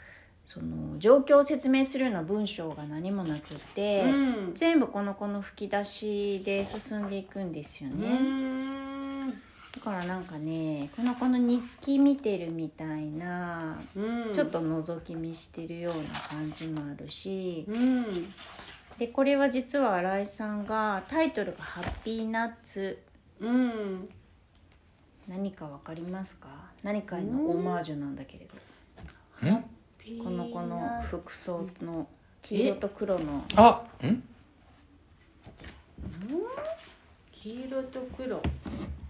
[0.46, 4.54] その状況を説明するような文章が何もなくって、うん。
[4.54, 9.30] 全部この子の吹き出しで進んでいくんですようね、ん。
[9.30, 9.34] だ
[9.82, 14.32] からなんかねこの子の日記見てるみたいなうん。
[14.34, 18.32] ちょっと覗き見してるような感じもあるし、うん。
[18.98, 23.02] でこれは実は新井さんがタイトルが「ハッピーナッツ」
[23.40, 24.08] うん。
[25.26, 26.48] 何かわかりますか？
[26.82, 28.46] 何かへのオマージュなんだけれ
[29.42, 29.64] ど、ん？
[30.22, 32.06] この子の服装の
[32.42, 33.44] 黄色と黒の。
[33.56, 34.22] あん？
[37.32, 38.42] 黄色と黒。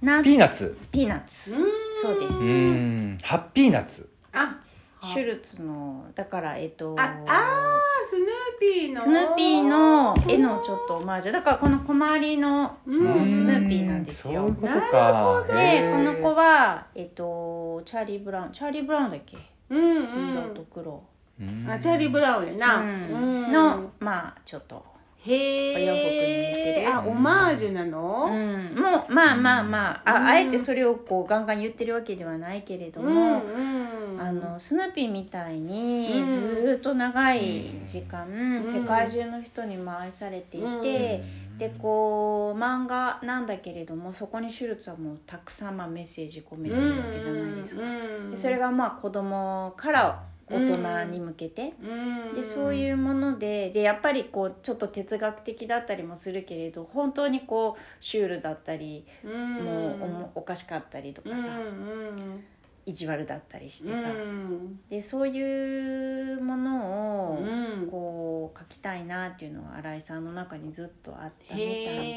[0.01, 0.78] ナピーナッツ。
[0.92, 1.57] ピーナッツ。
[1.57, 1.64] うん。
[2.01, 2.38] そうです。
[2.38, 4.09] うハッピーナッツ。
[4.32, 4.61] あ。
[5.03, 8.28] シュルツのだからえっとああスヌー
[8.59, 9.03] ピーの。
[9.03, 11.32] スヌーピーの絵のちょっとオマージュ。
[11.32, 13.28] だからこの小回りのうん。
[13.28, 14.42] スヌーピーなんですよ。
[14.42, 15.45] そういうことか。
[15.49, 19.36] でこの子はえっとチャーリー・ブラウンチャーリー・ブラウンだっけ？
[19.75, 20.07] うんうん。
[20.07, 21.03] 黄色と黒、
[21.41, 23.45] うんあチャーリー・ブラウンやな、うん。
[23.45, 23.53] うん。
[23.53, 24.85] のまあちょっと
[25.27, 30.11] へえお洋服に似てるあオマージュなの、うん、もうまあまあまあ。
[30.11, 30.27] あ,、うん。
[30.27, 34.20] あえてそれをこうガンガン言ってるわけではないけれどうんも、うん。
[34.20, 36.29] あのスヌーピーみたいにうん。
[36.29, 38.64] ずーっと長い時間、ん。
[38.64, 41.25] 世界中の人にも愛されていて、
[41.59, 47.83] でこう漫画なんだけれどもそこにシュルツはもうたくさんまあメッセージ込めてるわけじゃないですか。
[47.83, 48.31] うん。
[48.31, 52.34] でそれがまあ子供から大人に向けて、うん。
[52.34, 59.64] でそういうものででやっぱりこうちょっと哲学的だったりもするけれど本当にこうシュールだったり、うん。
[59.64, 62.45] もうおかしかったりとかさ、うん
[62.86, 64.80] 意地悪だったりしてうんさ、うん。
[64.90, 67.88] でそういうものをうん。
[67.90, 71.66] こう書きたいなっていうのは新井さんの中にずっとあったみたい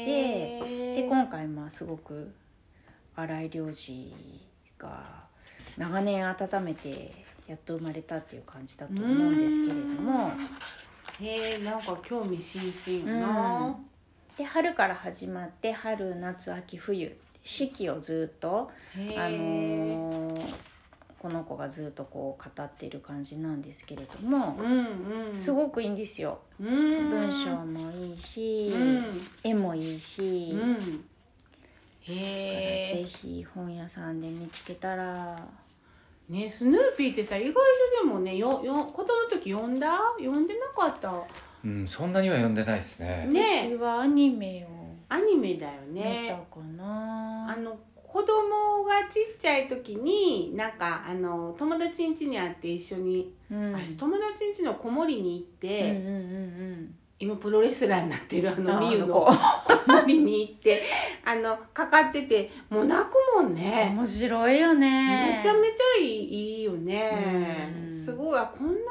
[0.04, 0.60] で
[0.96, 2.32] で今回まあすごく
[3.16, 4.12] 新井良二
[4.78, 5.24] が
[5.76, 10.32] 長年温めてやっと生まれたっていう感じだと思うんですけれども。
[11.20, 13.76] へえなんか興味津々やな、
[14.36, 18.70] で春から始まって春夏秋冬四季をずっと、
[19.16, 20.54] あのー
[21.18, 25.34] この子がずっとこう語っている感じなんですけれども、うんうん。
[25.34, 26.38] すごくいいんですよ。
[26.60, 27.10] うん。
[27.10, 29.04] 文章もいいし、うん。
[29.42, 30.80] 絵もいいし、うん。
[30.80, 30.88] ぜ
[32.02, 33.04] へえ。
[33.04, 35.44] ひ本屋さんで見つけたら
[36.28, 37.60] ねスヌーピーってさ意外と
[38.04, 39.98] でもねよよ子供の時読んだ？
[40.18, 41.12] 読んでなかった？
[41.64, 43.26] うんそんなには読んでないですね。
[43.30, 43.68] ね。
[43.70, 44.68] 私はアニメを
[45.08, 59.04] アニメだよ見ねたかな、あの子供がちっちゃい時になんかあの友達ん家に会って一緒に、うん、あ友達ん家の子守りに行って、うんうんうん今プロレスラーになってるあのあみゆの。
[59.04, 59.84] あの子。
[59.84, 60.82] 子守に行って
[61.24, 63.92] あのかかっててもう泣くもんね。
[63.94, 65.36] 面白いよね。
[65.36, 67.72] めちゃめちゃいいいいよね。
[67.88, 68.04] うん。
[68.04, 68.84] すごいあこんなに面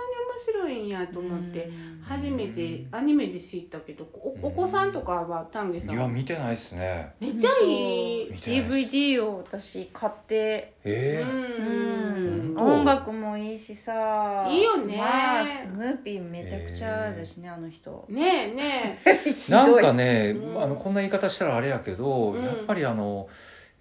[0.45, 1.65] 白いんやと思って。
[1.65, 7.13] うん初めてアニメで知ったけどおお子さんとかは丹下さいやん見てないですね。
[7.19, 8.31] めっちゃいい。
[8.33, 10.73] DVD を私買って。
[10.85, 12.55] えううん。
[12.55, 14.47] 本当音楽もいいしさ。
[14.49, 14.95] いいよね。
[14.95, 18.05] まあスヌーピーめちゃくちゃだしね、あの人。
[18.07, 19.11] ねえねえ。
[19.29, 20.63] ー、なんかね、うん。
[20.63, 22.43] あのこんな言い方したらあれやけど、うん。
[22.43, 23.27] やっぱりあの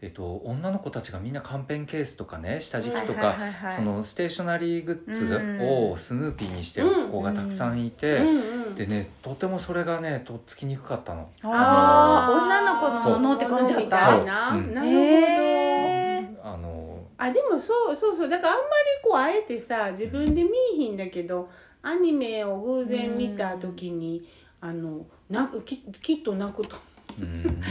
[0.03, 3.77] えっと女の子たちがみんなカンペンケースとかね下敷きとか、はいはいはいはい。
[3.77, 11.31] そのステーショナリーグッズうんをスヌーピーにしてる子がたくさんいて、うんうんでねとてもそれがねとっつきにくかったの。
[11.43, 14.23] ああ女の子のものって感じだっみた？
[14.23, 14.61] な、そう。
[14.61, 16.45] うんなるほど、へー。
[16.45, 18.29] あのあでもそうそうそう。
[18.29, 18.69] だからあんまり
[19.03, 21.49] こうあえてさ自分で見いひんだけど
[21.83, 24.29] アニメを偶然見た時に、
[24.61, 26.77] あの泣くききっと泣くと。
[27.19, 27.63] うん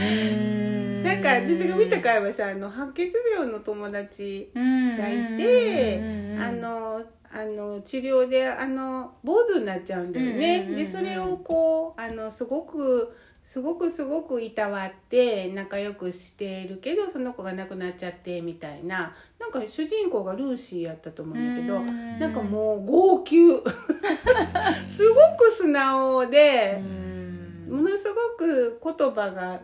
[1.06, 6.00] なんか私が見た回はさあの白血病の友達がいて
[6.36, 7.00] あの
[7.32, 19.14] あの治療であの坊主になっちゃうんだよね、でそれをこうあのすごくすごくすごくいたわって仲良くしてるけどその子が亡くなっちゃってみたいな。
[19.38, 21.80] なんか主人公がルーシーやったと思うんだけど、
[22.18, 23.36] なんかもう号泣。
[24.96, 26.82] すごく素直で、
[27.68, 29.60] ものすごく言葉が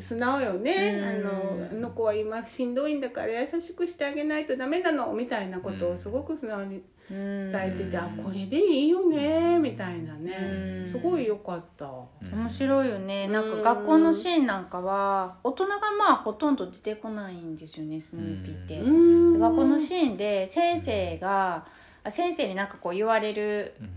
[0.00, 1.04] 素直よね、うん。
[1.04, 10.92] あのあの子は今しんどいんだから優しくしてあげないとダメなのみたいなことをすごく素直に伝伝えてて、うんあこれでいいよねみたいなね、うん。
[10.92, 11.90] すごい良かった。
[12.32, 13.28] 面白いよね。
[13.28, 19.38] なんか学校のシーンなんかは大人がまあほとんど出てこないんですよねスヌーピーって、うん。
[19.38, 21.66] 学校のシーンで先生が
[22.04, 23.90] あ先生になんかこう言われるうん。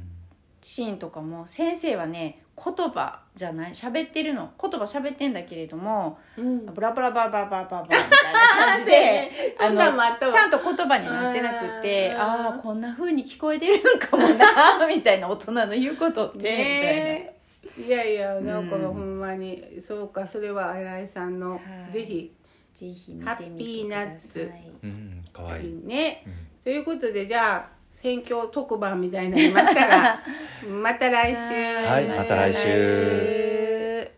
[0.61, 6.66] シーンとかも先生はね言葉じゃない喋ってるの言葉喋ってんだけれどもうん。
[6.66, 9.76] ブラブラバラバラバラバラみたいな感じで あっ
[10.20, 10.32] たわ。
[10.32, 12.22] ちゃんと言葉になってなくてうん。
[12.22, 17.36] ああこんな風に聞こえてるんかもなみたいな大人の言うことって、ね
[17.78, 21.93] いやいやなんかうんほんまに、そうかそれは新井さんの、はい。
[21.93, 22.34] ぜひ
[22.74, 24.39] ぜひ見ハッてみピーナてくださッツ。
[24.39, 24.43] い
[24.84, 25.82] うん可愛いい。
[25.86, 26.24] ね。
[26.26, 26.34] うん。
[26.64, 27.74] ということでじゃあ
[28.06, 30.24] 選挙特番みたいになりますから
[30.70, 31.39] また来週。
[31.88, 34.12] はいまた来週。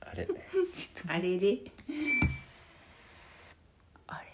[0.00, 0.28] あれ。
[1.10, 1.58] あれで
[4.06, 4.28] あれ。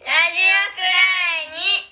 [0.00, 0.92] ラジオくら
[1.48, 1.91] いに。